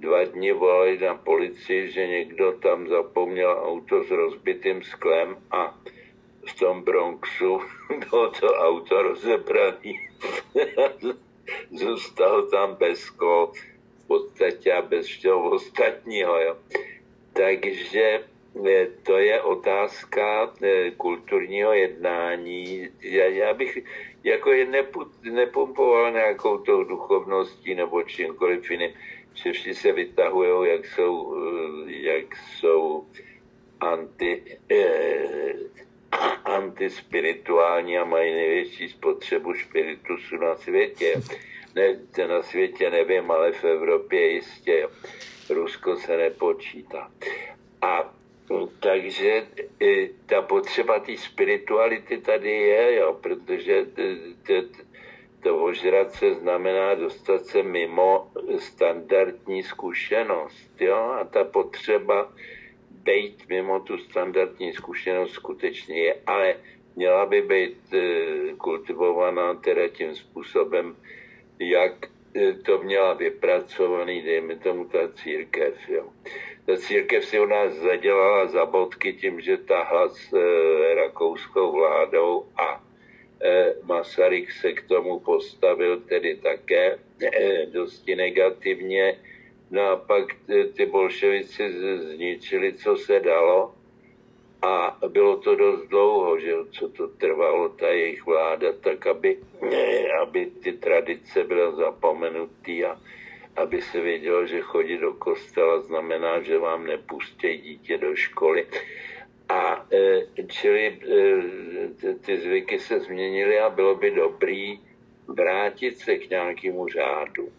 [0.04, 5.80] dva dny volali na policii, že někdo tam zapomněl auto s rozbitým sklem a
[6.44, 7.62] v tom Bronxu
[8.10, 9.96] bylo to auto rozebrané.
[11.72, 13.52] Zůstal tam bez kol,
[14.04, 16.40] v podstatě a bez všeho ostatního.
[16.40, 16.58] Jo.
[17.34, 18.33] Takže
[19.04, 22.90] to je otázka eh, kulturního jednání.
[23.02, 23.84] Já, já bych
[24.24, 24.86] jako je
[25.32, 28.92] nepumpoval nějakou tou duchovností nebo čímkoliv jiným.
[29.34, 33.08] Všichni se vytahují, jak jsou, eh, jak jsou
[33.80, 35.54] anti, eh,
[36.46, 41.22] antispirituální a mají největší spotřebu spiritusu na světě.
[41.76, 44.88] Ne, na světě nevím, ale v Evropě jistě.
[45.50, 47.12] Rusko se nepočítá.
[47.82, 48.14] A
[48.80, 49.48] takže
[50.26, 53.86] ta potřeba té spirituality tady je, jo, protože
[55.44, 62.34] to ožrat se znamená dostat se mimo standardní zkušenost, jo, a ta potřeba
[62.92, 66.56] být mimo tu standardní zkušenost skutečně je, ale
[66.96, 67.78] měla by být
[68.58, 70.96] kultivovaná teda tím způsobem,
[71.60, 71.94] jak
[72.66, 75.90] to měla vypracovaný, dejme tomu ta církev.
[75.90, 76.10] Jo.
[76.64, 82.84] Církev si u nás zadělala za bodky tím, že tahla s e, rakouskou vládou a
[83.44, 89.20] e, Masaryk se k tomu postavil tedy také e, dosti negativně.
[89.72, 90.26] No a pak
[90.74, 93.76] ty, bolševici zničili, co se dalo
[94.62, 99.38] a bylo to dost dlouho, že co to trvalo, ta jejich vláda, tak aby,
[100.22, 103.00] aby ty tradice byly zapomenutý a
[103.56, 108.68] aby se vědělo, že chodit do kostela znamená, že vám nepustí dítě do školy.
[109.50, 114.80] A e, čili e, ty zvyky se změnily a bylo by dobrý
[115.28, 117.50] vrátit se k nějakému řádu.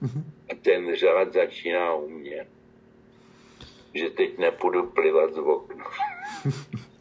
[0.00, 0.24] Mhm.
[0.50, 2.46] A ten řád začíná u mě.
[3.94, 5.84] Že teď nepůjdu plivat z okna.